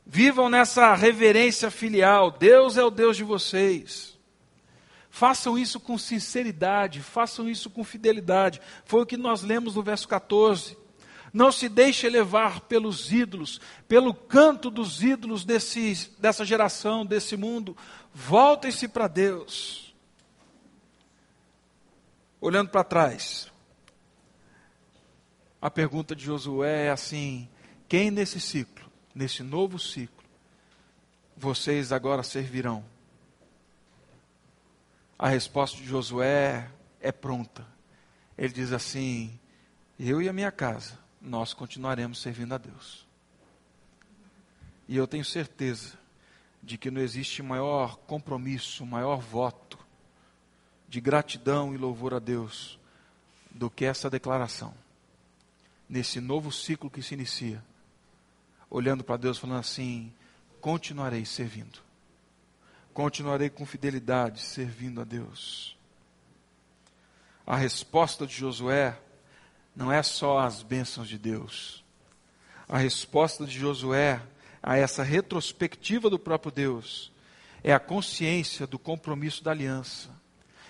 Vivam 0.05 0.49
nessa 0.49 0.93
reverência 0.93 1.71
filial. 1.71 2.29
Deus 2.29 2.77
é 2.77 2.83
o 2.83 2.91
Deus 2.91 3.17
de 3.17 3.23
vocês. 3.23 4.15
Façam 5.09 5.57
isso 5.57 5.79
com 5.79 5.97
sinceridade, 5.97 7.01
façam 7.01 7.49
isso 7.49 7.71
com 7.71 7.83
fidelidade. 7.83 8.61
Foi 8.85 9.01
o 9.01 9.05
que 9.05 9.17
nós 9.17 9.41
lemos 9.41 9.73
no 9.73 9.81
verso 9.81 10.07
14. 10.07 10.77
Não 11.33 11.51
se 11.51 11.67
deixe 11.67 12.07
levar 12.07 12.61
pelos 12.61 13.11
ídolos, 13.11 13.59
pelo 13.87 14.13
canto 14.13 14.69
dos 14.69 15.01
ídolos 15.01 15.43
desse, 15.43 16.11
dessa 16.19 16.45
geração, 16.45 17.03
desse 17.03 17.35
mundo. 17.35 17.75
Voltem-se 18.13 18.87
para 18.87 19.07
Deus. 19.07 19.91
Olhando 22.39 22.69
para 22.69 22.83
trás, 22.83 23.50
a 25.61 25.69
pergunta 25.69 26.15
de 26.15 26.25
Josué 26.25 26.87
é 26.87 26.89
assim: 26.89 27.47
quem 27.87 28.09
nesse 28.09 28.39
ciclo, 28.39 28.89
nesse 29.13 29.43
novo 29.43 29.77
ciclo, 29.77 30.23
vocês 31.37 31.91
agora 31.91 32.23
servirão? 32.23 32.83
a 35.21 35.29
resposta 35.29 35.77
de 35.77 35.85
Josué 35.85 36.67
é 36.99 37.11
pronta. 37.11 37.63
Ele 38.35 38.51
diz 38.51 38.71
assim: 38.71 39.39
Eu 39.99 40.19
e 40.19 40.27
a 40.27 40.33
minha 40.33 40.51
casa, 40.51 40.97
nós 41.21 41.53
continuaremos 41.53 42.19
servindo 42.19 42.55
a 42.55 42.57
Deus. 42.57 43.07
E 44.87 44.97
eu 44.97 45.05
tenho 45.05 45.23
certeza 45.23 45.93
de 46.63 46.75
que 46.75 46.89
não 46.89 46.99
existe 46.99 47.43
maior 47.43 47.97
compromisso, 47.97 48.83
maior 48.83 49.21
voto 49.21 49.77
de 50.89 50.99
gratidão 50.99 51.71
e 51.71 51.77
louvor 51.77 52.15
a 52.15 52.19
Deus 52.19 52.79
do 53.51 53.69
que 53.69 53.85
essa 53.85 54.09
declaração. 54.09 54.73
Nesse 55.91 56.19
novo 56.19 56.51
ciclo 56.51 56.89
que 56.89 57.03
se 57.03 57.13
inicia, 57.13 57.63
olhando 58.67 59.03
para 59.03 59.17
Deus, 59.17 59.37
falando 59.37 59.59
assim: 59.59 60.11
continuarei 60.59 61.23
servindo 61.23 61.91
continuarei 62.93 63.49
com 63.49 63.65
fidelidade 63.65 64.41
servindo 64.41 65.01
a 65.01 65.03
Deus. 65.03 65.77
A 67.45 67.55
resposta 67.55 68.27
de 68.27 68.35
Josué 68.35 68.97
não 69.75 69.91
é 69.91 70.03
só 70.03 70.39
as 70.39 70.61
bênçãos 70.61 71.07
de 71.07 71.17
Deus. 71.17 71.83
A 72.67 72.77
resposta 72.77 73.45
de 73.45 73.57
Josué 73.57 74.21
a 74.61 74.77
essa 74.77 75.03
retrospectiva 75.03 76.09
do 76.09 76.19
próprio 76.19 76.51
Deus 76.51 77.11
é 77.63 77.73
a 77.73 77.79
consciência 77.79 78.67
do 78.67 78.77
compromisso 78.77 79.43
da 79.43 79.51
aliança. 79.51 80.09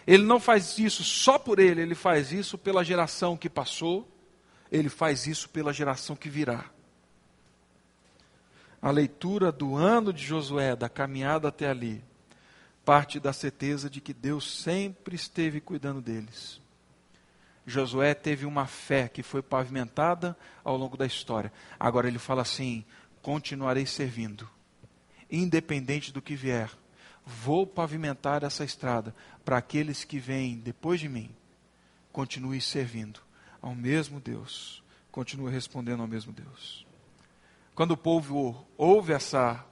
Ele 0.08 0.24
não 0.24 0.40
faz 0.40 0.78
isso 0.80 1.04
só 1.04 1.38
por 1.38 1.60
ele, 1.60 1.82
ele 1.82 1.96
faz 1.96 2.32
isso 2.32 2.58
pela 2.58 2.84
geração 2.84 3.38
que 3.38 3.50
passou, 3.50 4.10
ele 4.72 4.88
faz 4.88 5.28
isso 5.28 5.50
pela 5.50 5.74
geração 5.74 6.16
que 6.16 6.30
virá. 6.30 6.66
A 8.82 8.90
leitura 8.90 9.52
do 9.52 9.76
ano 9.76 10.14
de 10.14 10.24
Josué, 10.24 10.76
da 10.76 10.88
caminhada 10.88 11.50
até 11.50 11.68
ali, 11.70 12.04
parte 12.86 13.20
da 13.20 13.34
certeza 13.34 13.90
de 13.90 14.00
que 14.00 14.14
Deus 14.14 14.62
sempre 14.62 15.16
esteve 15.16 15.60
cuidando 15.60 16.02
deles. 16.02 16.60
Josué 17.68 18.16
teve 18.16 18.46
uma 18.46 18.66
fé 18.66 19.08
que 19.08 19.22
foi 19.22 19.42
pavimentada 19.42 20.36
ao 20.64 20.78
longo 20.78 20.98
da 20.98 21.06
história. 21.06 21.54
Agora 21.80 22.08
ele 22.08 22.18
fala 22.18 22.42
assim: 22.42 22.84
continuarei 23.22 23.86
servindo, 23.86 24.50
independente 25.30 26.12
do 26.12 26.22
que 26.22 26.36
vier. 26.36 26.72
Vou 27.24 27.68
pavimentar 27.68 28.44
essa 28.44 28.64
estrada 28.64 29.14
para 29.46 29.58
aqueles 29.58 30.04
que 30.04 30.18
vêm 30.18 30.58
depois 30.58 31.00
de 31.00 31.08
mim. 31.08 31.30
Continue 32.12 32.60
servindo 32.60 33.22
ao 33.62 33.76
mesmo 33.76 34.20
Deus. 34.20 34.82
Continue 35.12 35.52
respondendo 35.52 36.02
ao 36.02 36.08
mesmo 36.08 36.32
Deus. 36.32 36.86
Quando 37.76 37.92
o 37.92 37.98
povo 37.98 38.66
ouve 38.78 39.14
essa 39.14 39.64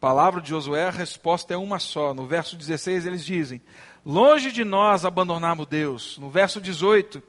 palavra 0.00 0.40
de 0.40 0.48
Josué, 0.48 0.86
a 0.86 0.90
resposta 0.90 1.54
é 1.54 1.56
uma 1.56 1.78
só. 1.78 2.14
No 2.14 2.26
verso 2.26 2.56
16 2.56 3.06
eles 3.06 3.24
dizem: 3.24 3.60
Longe 4.04 4.50
de 4.50 4.64
nós 4.64 5.04
abandonarmos 5.04 5.66
Deus. 5.66 6.18
No 6.18 6.30
verso 6.30 6.60
18, 6.60 7.22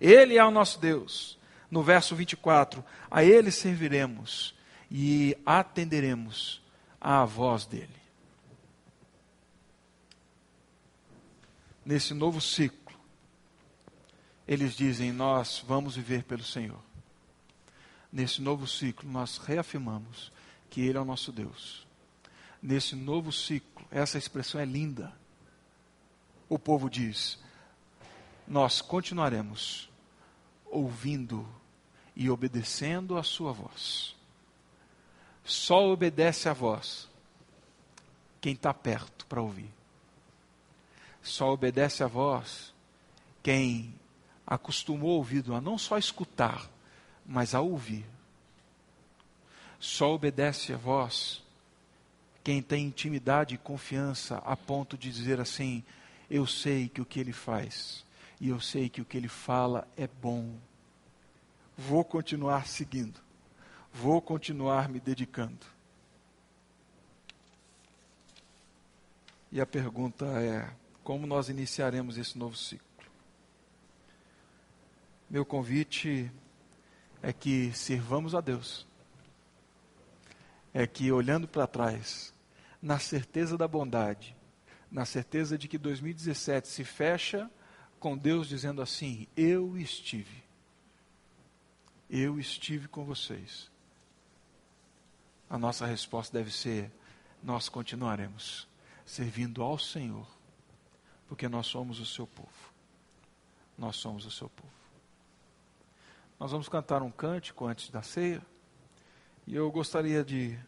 Ele 0.00 0.36
é 0.36 0.44
o 0.44 0.50
nosso 0.50 0.78
Deus. 0.78 1.38
No 1.70 1.82
verso 1.82 2.14
24, 2.16 2.84
a 3.10 3.24
Ele 3.24 3.50
serviremos 3.50 4.54
e 4.90 5.36
atenderemos 5.46 6.60
à 7.00 7.24
voz 7.24 7.64
dele. 7.64 7.88
Nesse 11.86 12.12
novo 12.12 12.40
ciclo, 12.40 12.79
eles 14.50 14.74
dizem: 14.74 15.12
Nós 15.12 15.62
vamos 15.64 15.94
viver 15.94 16.24
pelo 16.24 16.42
Senhor. 16.42 16.80
Nesse 18.12 18.42
novo 18.42 18.66
ciclo, 18.66 19.08
nós 19.08 19.38
reafirmamos 19.38 20.32
que 20.68 20.80
Ele 20.80 20.98
é 20.98 21.00
o 21.00 21.04
nosso 21.04 21.30
Deus. 21.30 21.86
Nesse 22.60 22.96
novo 22.96 23.30
ciclo, 23.30 23.86
essa 23.92 24.18
expressão 24.18 24.60
é 24.60 24.64
linda. 24.64 25.14
O 26.48 26.58
povo 26.58 26.90
diz: 26.90 27.38
Nós 28.46 28.80
continuaremos 28.80 29.88
ouvindo 30.66 31.48
e 32.16 32.28
obedecendo 32.28 33.16
a 33.16 33.22
Sua 33.22 33.52
voz. 33.52 34.16
Só 35.44 35.92
obedece 35.92 36.48
a 36.48 36.52
voz 36.52 37.08
quem 38.40 38.54
está 38.54 38.74
perto 38.74 39.26
para 39.26 39.40
ouvir. 39.40 39.70
Só 41.22 41.52
obedece 41.52 42.02
a 42.02 42.08
voz 42.08 42.74
quem 43.44 43.99
acostumou 44.50 45.10
o 45.10 45.16
ouvido 45.18 45.54
a 45.54 45.60
não 45.60 45.78
só 45.78 45.96
escutar, 45.96 46.68
mas 47.24 47.54
a 47.54 47.60
ouvir. 47.60 48.04
Só 49.78 50.12
obedece 50.12 50.72
a 50.72 50.76
voz 50.76 51.42
quem 52.42 52.60
tem 52.60 52.86
intimidade 52.86 53.54
e 53.54 53.58
confiança 53.58 54.38
a 54.38 54.56
ponto 54.56 54.98
de 54.98 55.10
dizer 55.10 55.40
assim: 55.40 55.84
eu 56.28 56.46
sei 56.46 56.88
que 56.88 57.00
o 57.00 57.06
que 57.06 57.20
ele 57.20 57.32
faz 57.32 58.04
e 58.40 58.48
eu 58.48 58.60
sei 58.60 58.88
que 58.88 59.00
o 59.00 59.04
que 59.04 59.16
ele 59.16 59.28
fala 59.28 59.86
é 59.96 60.08
bom. 60.08 60.52
Vou 61.78 62.04
continuar 62.04 62.66
seguindo, 62.66 63.20
vou 63.92 64.20
continuar 64.20 64.88
me 64.88 64.98
dedicando. 64.98 65.64
E 69.52 69.60
a 69.60 69.66
pergunta 69.66 70.26
é: 70.26 70.68
como 71.04 71.26
nós 71.26 71.48
iniciaremos 71.48 72.18
esse 72.18 72.36
novo 72.36 72.56
ciclo? 72.56 72.89
Meu 75.30 75.46
convite 75.46 76.28
é 77.22 77.32
que 77.32 77.72
sirvamos 77.72 78.34
a 78.34 78.40
Deus, 78.40 78.84
é 80.74 80.88
que 80.88 81.12
olhando 81.12 81.46
para 81.46 81.68
trás, 81.68 82.34
na 82.82 82.98
certeza 82.98 83.56
da 83.56 83.68
bondade, 83.68 84.36
na 84.90 85.04
certeza 85.04 85.56
de 85.56 85.68
que 85.68 85.78
2017 85.78 86.66
se 86.66 86.82
fecha 86.82 87.48
com 88.00 88.18
Deus 88.18 88.48
dizendo 88.48 88.82
assim: 88.82 89.28
Eu 89.36 89.78
estive, 89.78 90.42
eu 92.10 92.40
estive 92.40 92.88
com 92.88 93.04
vocês. 93.04 93.70
A 95.48 95.56
nossa 95.56 95.86
resposta 95.86 96.36
deve 96.36 96.50
ser: 96.50 96.90
Nós 97.40 97.68
continuaremos 97.68 98.66
servindo 99.06 99.62
ao 99.62 99.78
Senhor, 99.78 100.26
porque 101.28 101.48
nós 101.48 101.68
somos 101.68 102.00
o 102.00 102.06
seu 102.06 102.26
povo. 102.26 102.72
Nós 103.78 103.94
somos 103.94 104.26
o 104.26 104.30
seu 104.32 104.48
povo. 104.48 104.79
Nós 106.40 106.52
vamos 106.52 106.70
cantar 106.70 107.02
um 107.02 107.10
cântico 107.10 107.66
antes 107.66 107.90
da 107.90 108.00
ceia. 108.00 108.40
E 109.46 109.54
eu 109.54 109.70
gostaria 109.70 110.24
de 110.24 110.58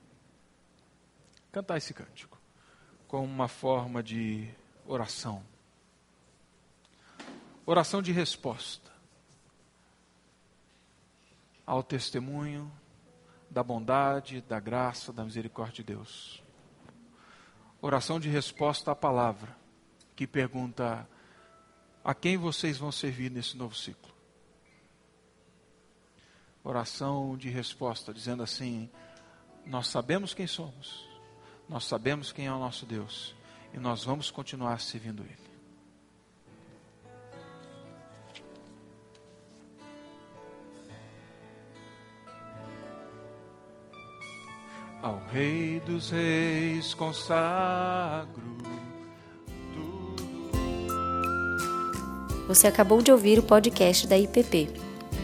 cantar 1.50 1.78
esse 1.78 1.94
cântico 1.94 2.38
como 3.08 3.24
uma 3.24 3.48
forma 3.48 4.02
de 4.02 4.50
oração. 4.87 5.42
Oração 7.64 8.02
de 8.02 8.12
resposta 8.12 8.92
ao 11.64 11.82
testemunho 11.82 12.70
da 13.48 13.62
bondade, 13.62 14.42
da 14.42 14.61
graça, 14.61 15.11
da 15.11 15.24
misericórdia 15.24 15.76
de 15.76 15.85
Deus. 15.85 16.42
Oração 17.80 18.20
de 18.20 18.28
resposta 18.28 18.90
à 18.90 18.94
palavra, 18.94 19.56
que 20.14 20.26
pergunta: 20.26 21.08
a 22.04 22.14
quem 22.14 22.37
vocês 22.37 22.76
vão 22.76 22.92
servir 22.92 23.30
nesse 23.30 23.56
novo 23.56 23.74
ciclo? 23.74 24.12
Oração 26.64 27.37
de 27.37 27.48
resposta, 27.48 28.12
dizendo 28.12 28.42
assim: 28.42 28.88
Nós 29.66 29.88
sabemos 29.88 30.35
quem 30.35 30.46
somos, 30.46 31.09
nós 31.68 31.85
sabemos 31.85 32.33
quem 32.33 32.46
é 32.46 32.53
o 32.53 32.59
nosso 32.59 32.87
Deus, 32.87 33.35
e 33.72 33.79
nós 33.79 34.05
vamos 34.05 34.31
continuar 34.31 34.81
servindo 34.81 35.22
Ele. 35.22 35.42
Ao 45.03 45.18
Rei 45.33 45.81
dos 45.81 46.11
Reis 46.11 46.94
consagro. 46.94 48.53
Você 52.46 52.66
acabou 52.66 53.01
de 53.03 53.11
ouvir 53.11 53.38
o 53.38 53.42
podcast 53.42 54.07
da 54.07 54.16
IPP. 54.16 54.91